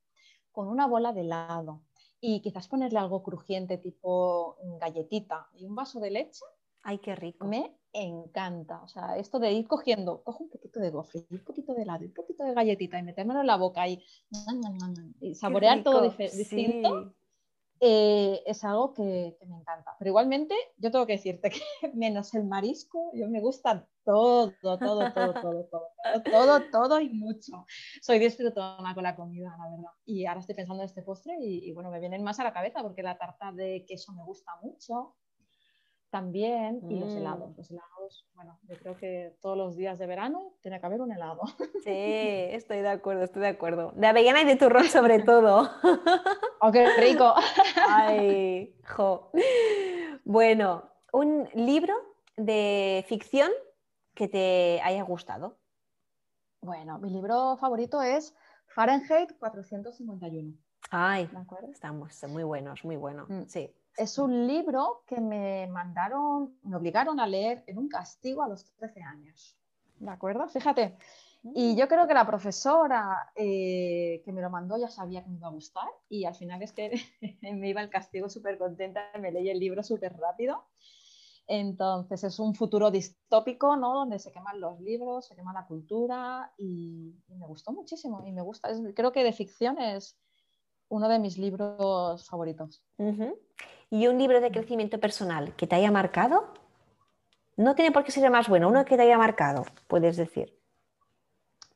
[0.53, 1.81] con una bola de helado
[2.21, 6.45] y quizás ponerle algo crujiente tipo galletita y un vaso de leche.
[6.83, 7.45] Ay, qué rico.
[7.45, 8.81] Me encanta.
[8.83, 12.05] O sea, esto de ir cogiendo, cojo un poquito de gofre, un poquito de helado,
[12.05, 14.01] un poquito de galletita y metérmelo en la boca y,
[15.35, 17.15] saborear todo distinto.
[17.83, 19.95] Eh, es algo que, me encanta.
[19.97, 21.61] Pero igualmente, yo tengo que decirte que
[21.95, 25.87] menos el marisco, yo me gusta todo, todo, todo, todo, todo, todo,
[26.31, 27.65] todo, todo y mucho.
[28.01, 29.91] Soy disfrutona con la comida, la verdad.
[30.05, 32.53] Y ahora estoy pensando en este postre y, y bueno, me vienen más a la
[32.53, 35.15] cabeza porque la tarta de queso me gusta mucho
[36.11, 37.51] también y los helados.
[37.51, 37.57] Mm.
[37.57, 41.11] Los helados, bueno, yo creo que todos los días de verano tiene que haber un
[41.11, 41.41] helado.
[41.83, 41.89] Sí,
[42.51, 43.93] estoy de acuerdo, estoy de acuerdo.
[43.95, 45.69] De avellana y de turrón sobre todo.
[46.61, 47.33] ¡Oh, qué rico!
[47.89, 49.31] Ay, jo.
[50.25, 51.95] Bueno, un libro
[52.35, 53.49] de ficción
[54.13, 55.57] que te haya gustado.
[56.61, 58.35] Bueno, mi libro favorito es
[58.67, 60.53] Fahrenheit 451.
[60.91, 61.71] Ay, ¿de acuerdo?
[61.71, 63.25] Estamos muy buenos, muy bueno.
[63.29, 63.45] Mm.
[63.47, 63.73] Sí.
[63.97, 68.65] Es un libro que me mandaron, me obligaron a leer en un castigo a los
[68.75, 69.57] 13 años.
[69.99, 70.47] ¿De acuerdo?
[70.47, 70.97] Fíjate.
[71.43, 75.37] Y yo creo que la profesora eh, que me lo mandó ya sabía que me
[75.37, 76.91] iba a gustar y al final es que
[77.41, 80.65] me iba el castigo súper contenta, me leí el libro súper rápido.
[81.47, 83.93] Entonces es un futuro distópico, ¿no?
[83.93, 88.23] Donde se queman los libros, se quema la cultura y, me gustó muchísimo.
[88.25, 90.17] Y me gusta, creo que de ficción es,
[90.91, 92.83] uno de mis libros favoritos.
[93.89, 96.53] ¿Y un libro de crecimiento personal que te haya marcado?
[97.55, 100.53] No tiene por qué ser el más bueno, uno que te haya marcado, puedes decir.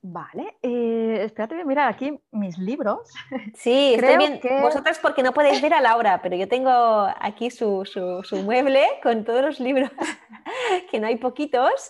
[0.01, 3.09] Vale, eh, espérate, voy a mirar aquí mis libros.
[3.55, 4.39] Sí, estoy bien.
[4.61, 6.69] Vosotras porque no podéis ver a Laura, pero yo tengo
[7.19, 7.83] aquí su,
[8.43, 9.89] mueble con todos los libros,
[10.91, 11.89] que no hay poquitos.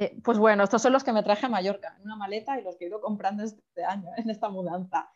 [0.00, 2.62] Eh, pues bueno, estos son los que me traje a Mallorca en una maleta y
[2.62, 5.10] los que he ido comprando este año en esta mudanza.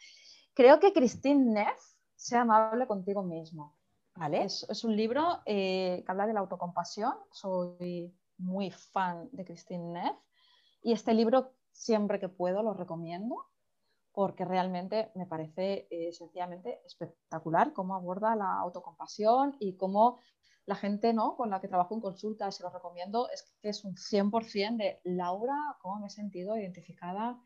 [0.55, 1.81] Creo que Christine Neff,
[2.15, 3.77] Sea amable contigo mismo.
[4.15, 4.45] ¿Vale?
[4.45, 7.15] Es, un libro eh, que habla de la autocompasión.
[7.31, 10.17] Soy muy fan de Christine Neff
[10.83, 13.47] y este libro, siempre que puedo, lo recomiendo
[14.13, 20.21] porque realmente me parece eh, sencillamente espectacular cómo aborda la autocompasión y cómo
[20.67, 21.35] la gente ¿no?
[21.35, 25.01] con la que trabajo en consulta, se lo recomiendo, es que es un 100% de
[25.05, 27.41] Laura, cómo me he sentido identificada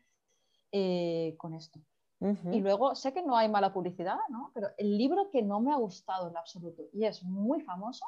[0.71, 1.79] eh, con esto.
[2.19, 4.51] Y luego, sé que no hay mala publicidad, ¿no?
[4.53, 8.05] pero el libro que no me ha gustado en absoluto y es muy famoso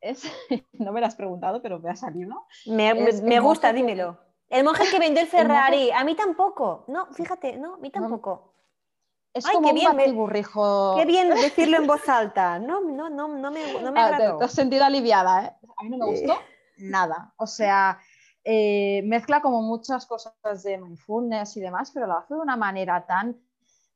[0.00, 0.24] es,
[0.72, 2.46] no me lo has preguntado, pero me ha salido.
[2.66, 4.18] Me, me gusta, dímelo.
[4.48, 6.84] El monje que vendió el Ferrari, a mí tampoco.
[6.88, 8.54] No, fíjate, no, a mí tampoco.
[9.32, 10.42] Es como qué un bien,
[10.96, 12.58] Qué bien decirlo en voz alta.
[12.58, 14.36] No, no, no, no me, no me ah.
[14.38, 15.56] Te, has sentido aliviada, ¿eh?
[15.76, 16.34] A mí no me gustó
[16.76, 17.34] nada.
[17.36, 17.98] O sea,
[18.44, 23.06] eh, mezcla como muchas cosas de mindfulness y demás, pero lo hace de una manera
[23.06, 23.36] tan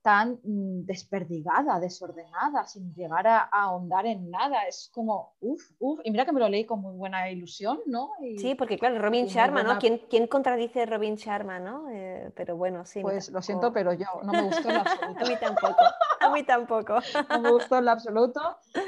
[0.02, 4.62] tan mm, desperdigada, desordenada, sin llegar a, ahondar en nada.
[4.66, 6.00] Es como, uff, uff.
[6.04, 8.12] Y mira que me lo leí con muy buena ilusión, ¿no?
[8.38, 9.78] sí, porque claro, Robin Sharma, ¿no?
[9.78, 11.90] ¿Quién, ¿Quién, contradice a Robin Sharma, no?
[11.90, 13.00] Eh, pero bueno, sí.
[13.02, 15.20] Pues lo siento, pero yo no me gustó en absoluto.
[15.24, 15.82] a mí tampoco,
[16.20, 16.98] a mí tampoco.
[17.30, 18.40] no me gustó en absoluto.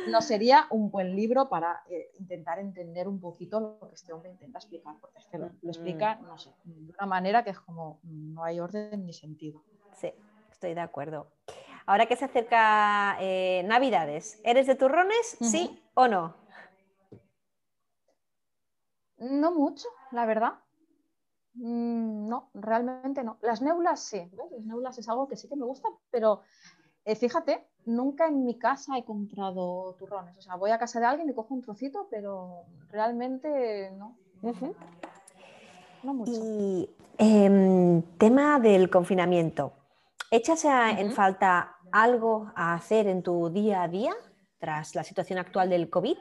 [0.09, 4.31] No sería un buen libro para eh, intentar entender un poquito lo que este hombre
[4.31, 7.61] intenta explicar, porque es que lo, lo explica, no sé, de una manera que es
[7.61, 9.63] como, no hay orden ni sentido.
[9.93, 10.13] Sí
[10.61, 11.27] estoy de acuerdo.
[11.87, 15.39] Ahora que se acerca eh, Navidades, ¿eres de turrones?
[15.41, 16.35] ¿Sí o no?
[19.17, 20.53] No mucho, la verdad.
[21.55, 23.39] Mm, no, realmente no.
[23.41, 26.43] Las neulas sí, Las neulas es algo que sí que me gusta, pero
[27.07, 30.37] eh, fíjate, nunca en mi casa he comprado turrones.
[30.37, 34.15] O sea, voy a casa de alguien y cojo un trocito, pero realmente no.
[36.03, 36.33] No mucho.
[36.33, 39.80] Y em, tema del confinamiento.
[40.33, 44.15] ¿Echas en falta algo a hacer en tu día a día
[44.59, 46.19] tras la situación actual del COVID?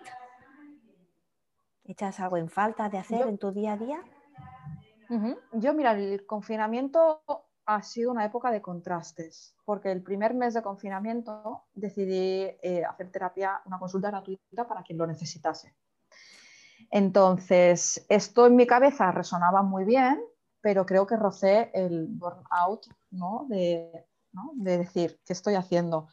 [1.84, 4.02] ¿Echas algo en falta de hacer en tu día a día?
[5.54, 7.22] Yo, mira, el confinamiento
[7.68, 13.12] ha sido una época de contrastes, porque el primer mes de confinamiento decidí eh, hacer
[13.12, 15.76] terapia, una consulta gratuita para quien lo necesitase.
[16.90, 20.20] Entonces, esto en mi cabeza resonaba muy bien,
[20.62, 23.46] pero creo que rocé el burnout, ¿no?
[23.50, 24.08] De,
[24.56, 26.08] de decir, ¿qué estoy haciendo?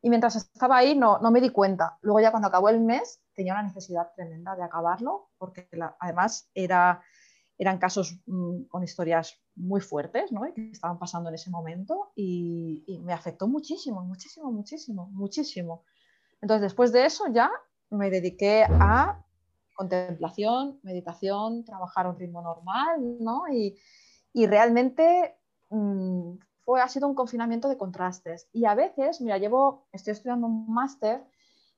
[0.00, 1.98] Y mientras estaba ahí no, no, me di cuenta.
[2.02, 5.68] Luego ya cuando acabó el mes tenía una necesidad tremenda de acabarlo, porque
[5.98, 7.02] además era,
[7.58, 10.42] eran casos mm, con historias muy fuertes ¿no?
[10.54, 15.84] que estaban pasando en ese momento y, y, me afectó muchísimo, muchísimo, muchísimo, muchísimo.
[16.40, 17.50] Entonces después de eso ya
[17.90, 19.24] me dediqué a
[19.78, 23.44] contemplación, meditación, trabajar a un ritmo normal, ¿no?
[23.48, 23.78] Y,
[24.32, 25.38] y realmente
[25.70, 26.32] mm,
[26.64, 28.48] fue, ha sido un confinamiento de contrastes.
[28.52, 31.24] Y a veces, mira, llevo, estoy estudiando un máster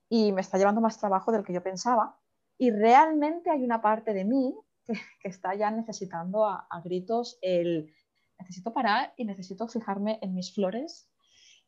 [0.09, 2.17] y me está llevando más trabajo del que yo pensaba.
[2.57, 4.55] Y realmente hay una parte de mí
[4.87, 4.95] que,
[5.29, 7.93] está ya necesitando a, gritos el
[8.39, 11.07] necesito parar y necesito fijarme en mis flores,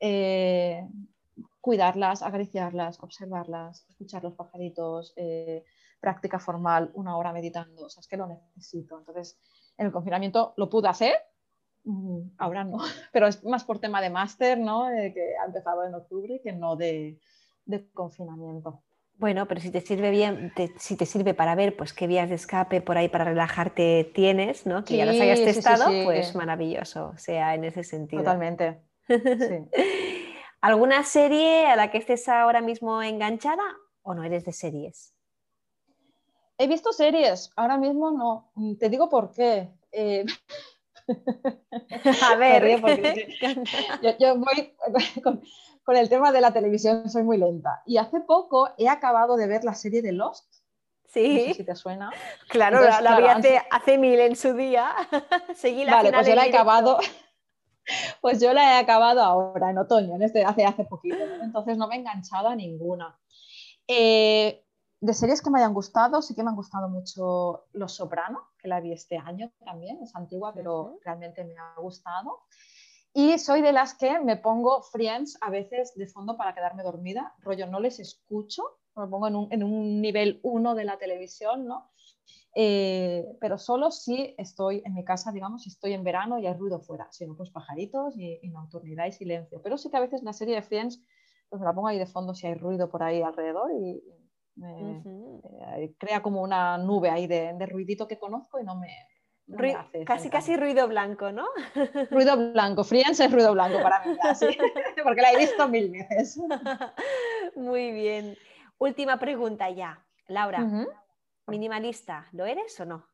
[0.01, 0.89] eh,
[1.61, 5.63] cuidarlas, acariciarlas, observarlas, escuchar los pajaritos, eh,
[6.03, 8.99] práctica formal, una hora meditando, o sea, es que lo necesito.
[8.99, 9.39] Entonces,
[9.79, 11.15] en el confinamiento lo pude hacer,
[11.85, 12.79] mm, ahora no,
[13.13, 14.89] pero es más por tema de máster, ¿no?
[14.91, 17.19] que ha empezado en octubre que no de,
[17.95, 18.83] confinamiento.
[19.17, 22.35] Bueno, pero si te sirve bien, si te sirve para ver pues qué vías de
[22.35, 24.85] escape por ahí para relajarte tienes, ¿no?
[24.85, 28.23] Que ya las hayas testado, pues maravilloso, sea en ese sentido.
[28.23, 28.83] Totalmente.
[30.61, 33.63] ¿Alguna serie a la que estés ahora mismo enganchada
[34.03, 35.15] o no eres de series?
[36.63, 38.53] He visto series, ahora mismo no.
[38.55, 39.69] Mm, te digo por qué.
[39.91, 40.25] Eh,
[42.23, 42.81] a ver,
[44.21, 44.73] yo, voy
[45.85, 47.83] con, el tema de la televisión, soy muy lenta.
[47.85, 50.47] Y hace poco he acabado de ver la serie de Lost.
[51.09, 51.53] Sí.
[51.53, 52.13] si te suena.
[52.49, 54.95] Claro, la, vi hace, mil en su día.
[55.57, 56.99] Seguí la vale, pues yo la he acabado.
[58.21, 61.19] Pues yo la he acabado ahora, en otoño, en este, hace, hace poquito.
[61.43, 63.19] Entonces no me he enganchado a ninguna.
[63.89, 64.62] Eh,
[65.03, 68.69] de series que me hayan gustado, sí que me han gustado mucho Los Soprano, que
[68.69, 72.43] la vi este año también, es antigua, pero realmente me ha gustado.
[73.13, 77.35] Y soy de las que me pongo Friends a veces de fondo para quedarme dormida.
[77.41, 78.63] Rollo, no les escucho,
[78.95, 81.91] me pongo en un, en un nivel 1 de la televisión, ¿no?
[82.55, 86.55] Eh, pero solo si estoy en mi casa, digamos, si estoy en verano y hay
[86.55, 89.61] ruido fuera, si no, pues pajaritos y, y, nocturnidad y silencio.
[89.63, 91.03] Pero sí que a veces la serie de Friends,
[91.49, 94.01] pues me la pongo ahí de fondo si hay ruido por ahí alrededor y
[94.57, 95.79] me, uh -huh.
[95.79, 98.89] eh, crea como una nube ahí de, de, ruidito que conozco y no me...
[99.47, 101.47] No me hace casi, casi ruido blanco, ¿no?
[102.11, 104.47] Ruido blanco, Friends es ruido blanco para mí, así,
[105.05, 106.39] porque la he visto mil veces.
[107.57, 108.37] Muy bien.
[108.79, 110.05] Última pregunta ya.
[110.29, 110.89] Laura, uh -huh.
[111.49, 112.29] ¿Minimalista?
[112.33, 113.05] ¿Lo eres o no?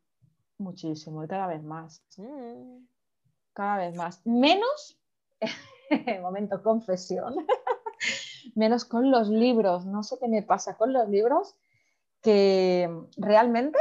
[0.58, 2.04] Muchísimo, y cada vez más.
[2.16, 2.86] Mm.
[3.54, 4.24] Cada vez más.
[4.26, 5.00] Menos,
[6.20, 7.34] momento confesión,
[8.58, 9.86] menos con los libros.
[9.86, 11.54] No sé qué me pasa con los libros,
[12.20, 13.78] que realmente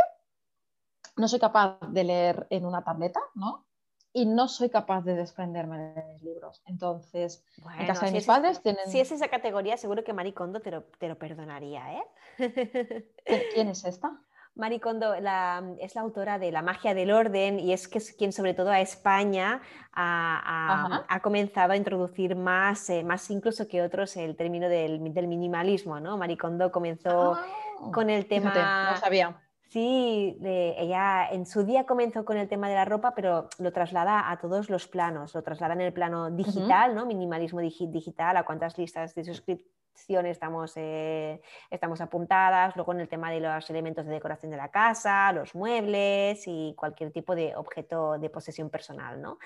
[1.17, 3.65] no soy capaz de leer en una tableta, ¿no?
[4.13, 6.61] Y no soy capaz de desprenderme de mis libros.
[6.65, 8.88] Entonces, bueno, en casa de si mis es, padres tienen...
[8.88, 11.99] Si es esa categoría, seguro que Maricondo te lo, te lo perdonaría,
[12.38, 13.13] ¿eh?
[13.53, 14.19] ¿Quién es esta?
[14.58, 18.12] Marie Kondo la, es la autora de La magia del orden y es que es
[18.14, 19.62] quien sobre todo a España
[19.93, 25.14] ha, ha, ha comenzado a introducir más, eh, más incluso que otros el término del,
[25.14, 25.99] del minimalismo.
[25.99, 26.18] ¿no?
[26.18, 28.51] Marie Kondo comenzó Ah, con el tema...
[28.51, 29.41] fíjate, no sabía.
[29.70, 33.72] Sí, de, ella en su día comenzó con el tema de la ropa, pero lo
[33.74, 35.36] traslada a todos los planos.
[35.36, 37.05] Lo traslada en el plano digital, ¿no?
[37.05, 39.72] Minimalismo digi- digital, a cuántas listas de suscriptores
[40.08, 44.70] estamos, eh, estamos apuntadas, luego en el tema de los elementos de decoración de la
[44.70, 49.39] casa, los muebles y cualquier tipo de objeto de posesión personal, ¿no?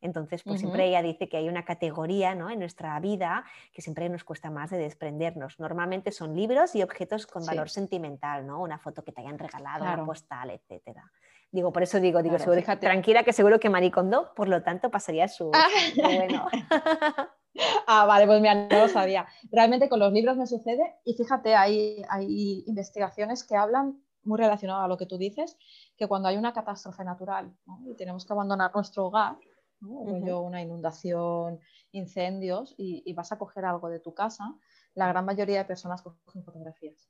[0.00, 0.60] Entonces, pues uh -huh.
[0.60, 2.50] siempre ella dice que hay una categoría ¿no?
[2.50, 5.58] en nuestra vida que siempre nos cuesta más de desprendernos.
[5.60, 7.48] Normalmente son libros y objetos con sí.
[7.48, 8.60] valor sentimental, ¿no?
[8.60, 10.02] Una foto que te hayan regalado, claro.
[10.02, 11.10] una postal, etcétera.
[11.52, 14.90] Digo, por eso digo, digo, claro, seguro, tranquila que seguro que Maricondo, por lo tanto,
[14.90, 15.68] pasaría su, ah.
[15.94, 16.48] su bueno.
[17.86, 19.26] Ah, vale, pues mira, no lo sabía.
[19.50, 24.82] Realmente con los libros me sucede y fíjate, hay, hay investigaciones que hablan muy relacionado
[24.82, 25.56] a lo que tú dices,
[25.96, 27.80] que cuando hay una catástrofe natural ¿no?
[27.88, 29.36] y tenemos que abandonar nuestro hogar,
[29.80, 29.88] ¿no?
[29.90, 30.42] uh -huh.
[30.42, 31.60] una inundación,
[31.92, 34.52] incendios, y, y, vas a coger algo de tu casa,
[34.94, 37.08] la gran mayoría de personas cogen fotografías.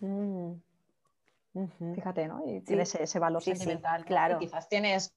[0.00, 0.54] Mm.
[1.54, 1.94] Uh -huh.
[1.94, 2.42] Fíjate, ¿no?
[2.46, 2.66] Y sí.
[2.66, 4.02] tienes ese valor sí, sentimental.
[4.02, 4.36] Sí, claro.
[4.36, 5.14] Y quizás tienes,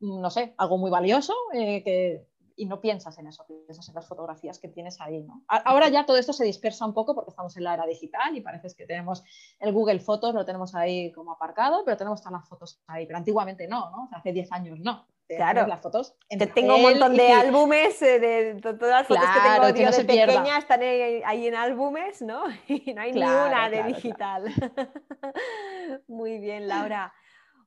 [0.00, 2.26] no sé, algo muy valioso eh, que
[2.60, 5.22] y no piensas en eso, piensas en las fotografías que tienes ahí.
[5.22, 5.42] ¿no?
[5.48, 8.42] Ahora ya todo esto se dispersa un poco porque estamos en la era digital y
[8.42, 9.24] parece que tenemos
[9.58, 13.06] el Google Fotos, lo tenemos ahí como aparcado, pero tenemos todas las fotos ahí.
[13.06, 14.04] Pero antiguamente no, ¿no?
[14.04, 15.06] O sea, hace 10 años no.
[15.26, 17.30] Claro, las fotos te tengo un montón de y...
[17.30, 20.58] álbumes, eh, de todas las fotos claro, que tengo tío, no de pequeña pierda.
[20.58, 22.42] están ahí en álbumes, ¿no?
[22.68, 24.44] Y no hay claro, ni una de claro, digital.
[26.08, 27.14] Muy bien, Laura.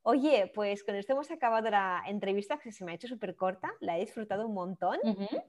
[0.03, 3.73] Oye, pues con esto hemos acabado la entrevista que se me ha hecho súper corta,
[3.79, 4.97] la he disfrutado un montón.
[5.01, 5.43] Uh -huh.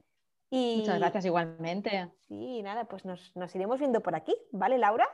[0.49, 0.77] y...
[0.79, 2.09] Muchas gracias igualmente.
[2.27, 5.07] Sí, nada, pues nos, nos, iremos viendo por aquí, ¿vale, Laura?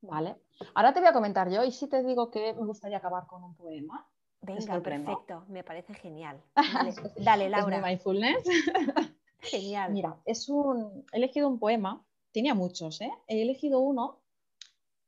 [0.00, 0.36] Vale.
[0.74, 3.44] Ahora te voy a comentar yo y si te digo que me gustaría acabar con
[3.44, 4.08] un poema.
[4.40, 6.40] Venga, perfecto, me parece genial.
[6.54, 7.76] Dale, dale Laura.
[7.76, 8.44] ¿Es mindfulness?
[9.40, 9.92] Genial.
[9.92, 13.12] Mira, es un, he elegido un poema, tenía muchos, ¿eh?
[13.28, 14.20] He elegido uno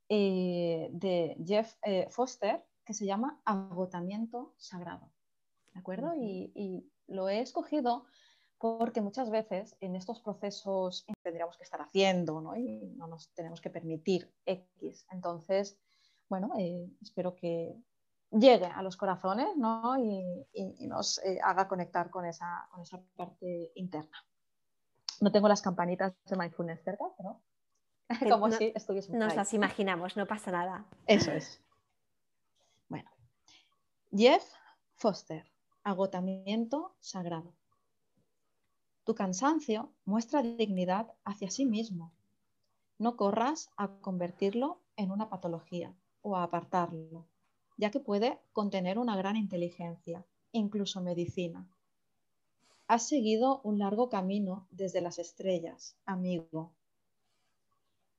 [0.09, 5.13] eh, de Jeff eh, Foster que se llama Agotamiento Sagrado.
[5.75, 6.15] ¿De acuerdo?
[6.15, 8.07] Y, y, lo he escogido
[8.59, 12.57] porque muchas veces en estos procesos tendríamos que estar haciendo ¿no?
[12.57, 15.07] y no nos tenemos que permitir X.
[15.11, 15.79] Entonces,
[16.31, 17.79] bueno, eh, espero que
[18.31, 19.99] llegue a los corazones ¿no?
[20.03, 24.17] y, y, y, nos eh, haga conectar con esa, con esa parte interna.
[25.21, 27.41] No tengo las campanitas de mindfulness cerca, pero
[28.33, 30.87] como no, si estuviese Nos las imaginamos, no pasa nada.
[31.07, 31.63] Eso es.
[34.11, 34.43] Jeff
[34.95, 35.45] Foster,
[35.85, 37.53] agotamiento sagrado.
[39.05, 42.15] Tu cansancio muestra dignidad hacia sí mismo.
[42.99, 47.27] No corras a convertirlo en una patología o a apartarlo,
[47.77, 51.69] ya que puede contener una gran inteligencia, incluso medicina.
[52.87, 56.73] Has seguido un largo camino desde las estrellas, amigo.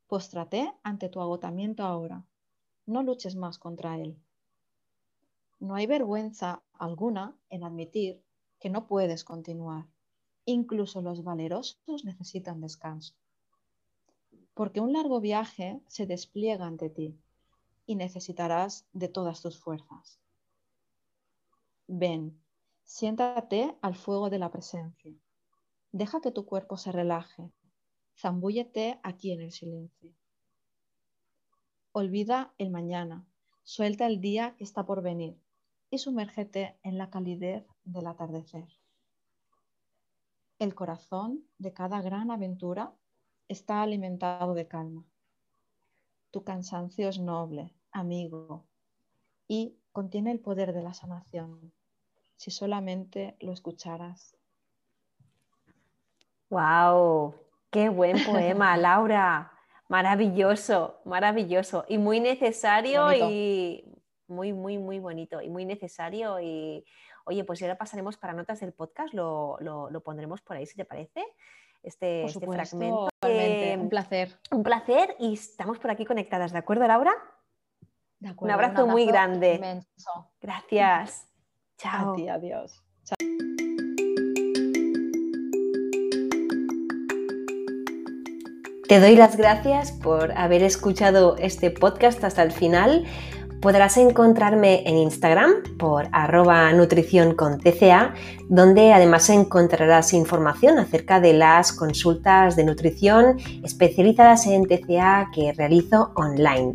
[0.06, 2.24] Póstrate ante tu agotamiento ahora.
[2.86, 4.22] No luches más contra él.
[5.60, 8.24] No hay vergüenza alguna en admitir
[8.62, 9.88] que no puedes continuar.
[10.46, 13.14] Incluso los valerosos necesitan descanso.
[14.54, 17.20] Porque un largo viaje se despliega ante ti
[17.86, 20.22] y necesitarás de todas tus fuerzas.
[21.88, 22.42] Ven,
[22.86, 25.14] siéntate al fuego de la presencia.
[25.92, 27.52] Deja que tu cuerpo se relaje.
[28.18, 30.14] Zambúllete aquí en el silencio.
[31.92, 33.26] Olvida el mañana.
[33.64, 35.38] Suelta el día que está por venir
[35.90, 38.68] y sumérgete en la calidez del atardecer.
[40.60, 42.92] el corazón de cada gran aventura
[43.48, 45.06] está alimentado de calma.
[46.32, 48.66] Tu cansancio es noble, amigo,
[49.48, 51.72] y contiene el poder de la sanación,
[52.36, 54.36] si solamente lo escucharas.
[56.50, 57.36] ¡Wow!
[57.72, 59.52] ¡Qué buen poema, Laura!
[59.88, 63.84] Maravilloso, maravilloso y muy necesario y
[64.30, 66.40] muy, muy, muy bonito y muy necesario.
[66.40, 66.86] Y
[67.26, 69.58] oye, pues ahora pasaremos para notas del podcast, lo,
[70.04, 71.24] pondremos por ahí, si te parece,
[71.84, 73.10] este, este fragmento.
[73.24, 74.40] un placer.
[74.52, 77.14] Un placer y estamos por aquí conectadas, ¿de acuerdo, Laura?
[78.20, 79.56] De acuerdo, un, abrazo muy grande.
[79.56, 80.32] Inmenso.
[80.42, 81.28] Gracias.
[81.78, 82.16] Chao.
[82.30, 82.84] A adiós.
[88.90, 93.06] Te doy las gracias por haber escuchado este podcast hasta el final.
[93.62, 98.14] Podrás encontrarme en Instagram por arroba nutrición con TCA,
[98.48, 106.14] donde además encontrarás información acerca de las consultas de nutrición especializadas en TCA que realizo
[106.16, 106.74] online.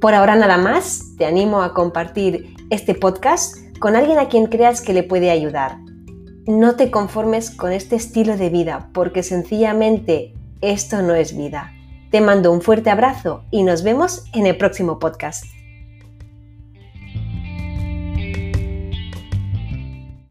[0.00, 4.80] Por ahora nada más, te animo a compartir este podcast con alguien a quien creas
[4.80, 5.76] que le puede ayudar.
[6.46, 10.32] No te conformes con este estilo de vida porque sencillamente
[10.62, 11.74] esto no es vida.
[12.10, 15.57] Te mando un fuerte abrazo y nos vemos en el próximo podcast.